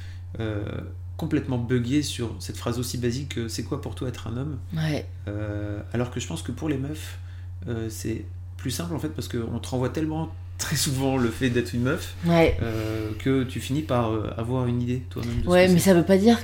[1.18, 4.58] complètement buggés sur cette phrase aussi basique que c'est quoi pour toi être un homme?
[4.74, 5.04] Ouais.
[5.26, 7.18] Euh, Alors que je pense que pour les meufs,
[7.66, 8.24] euh, c'est
[8.58, 10.28] plus simple en fait parce qu'on te renvoie tellement
[10.58, 12.56] très souvent le fait d'être une meuf ouais.
[12.62, 16.18] euh, que tu finis par euh, avoir une idée toi-même Ouais, mais ça veut pas
[16.18, 16.38] dire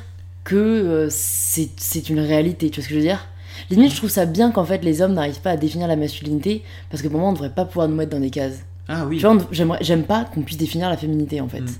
[0.44, 3.26] que euh, c'est une réalité, tu vois ce que je veux dire?
[3.70, 6.62] Limite, je trouve ça bien qu'en fait les hommes n'arrivent pas à définir la masculinité,
[6.90, 8.64] parce que pour moi on devrait pas pouvoir nous mettre dans des cases.
[8.88, 9.18] Ah oui.
[9.18, 11.60] Tu vois, j'aime pas qu'on puisse définir la féminité en fait.
[11.60, 11.74] Mm.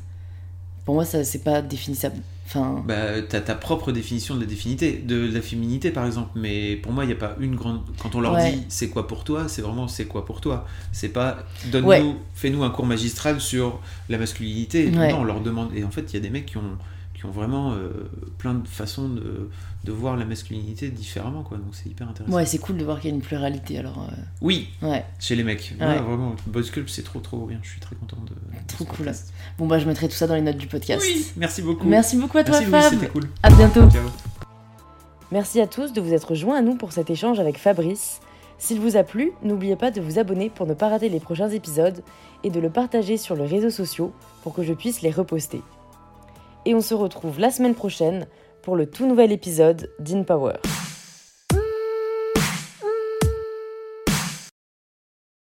[0.84, 2.16] Pour moi, ça c'est pas définissable.
[2.46, 6.76] Enfin, Bah, t'as ta propre définition de la définité, de la féminité par exemple, mais
[6.76, 7.80] pour moi il n'y a pas une grande.
[8.02, 8.52] Quand on leur Ouais.
[8.52, 10.66] dit c'est quoi pour toi, c'est vraiment c'est quoi pour toi.
[10.92, 12.04] C'est pas donne-nous, Ouais.
[12.34, 13.80] fais-nous un cours magistral sur
[14.10, 14.90] la masculinité.
[14.90, 15.10] Ouais.
[15.12, 15.70] Non, on leur demande.
[15.74, 16.76] Et en fait, il y a des mecs qui ont,
[17.14, 17.88] qui ont vraiment euh,
[18.38, 19.48] plein de façons de,
[19.84, 21.58] de voir la masculinité différemment, quoi.
[21.58, 22.34] Donc c'est hyper intéressant.
[22.34, 24.08] ouais, c'est cool de voir qu'il y a une pluralité alors.
[24.40, 25.74] Oui, euh, ouais, chez les mecs.
[25.78, 25.86] Ouais.
[25.86, 27.58] Ouais, vraiment, Boys Club c'est trop trop bien.
[27.62, 28.32] Je suis très content de.
[28.66, 28.96] Trop cool.
[28.96, 29.32] podcast.
[29.58, 31.04] bon bah je mettrai tout ça dans les notes du podcast.
[31.06, 31.86] Oui, merci beaucoup.
[31.86, 32.92] Merci beaucoup à toi, Merci Fab.
[32.94, 33.24] c'était cool.
[33.42, 33.88] À bientôt.
[33.90, 34.02] Ciao.
[35.32, 38.20] Merci à tous de vous être joints à nous pour cet échange avec Fabrice.
[38.58, 41.48] S'il vous a plu, n'oubliez pas de vous abonner pour ne pas rater les prochains
[41.50, 42.02] épisodes
[42.44, 44.12] et de le partager sur les réseaux sociaux
[44.42, 45.60] pour que je puisse les reposter.
[46.66, 48.26] et on se retrouve la semaine prochaine
[48.64, 50.54] pour le tout nouvel épisode d'InPower.
[50.54, 50.83] Power.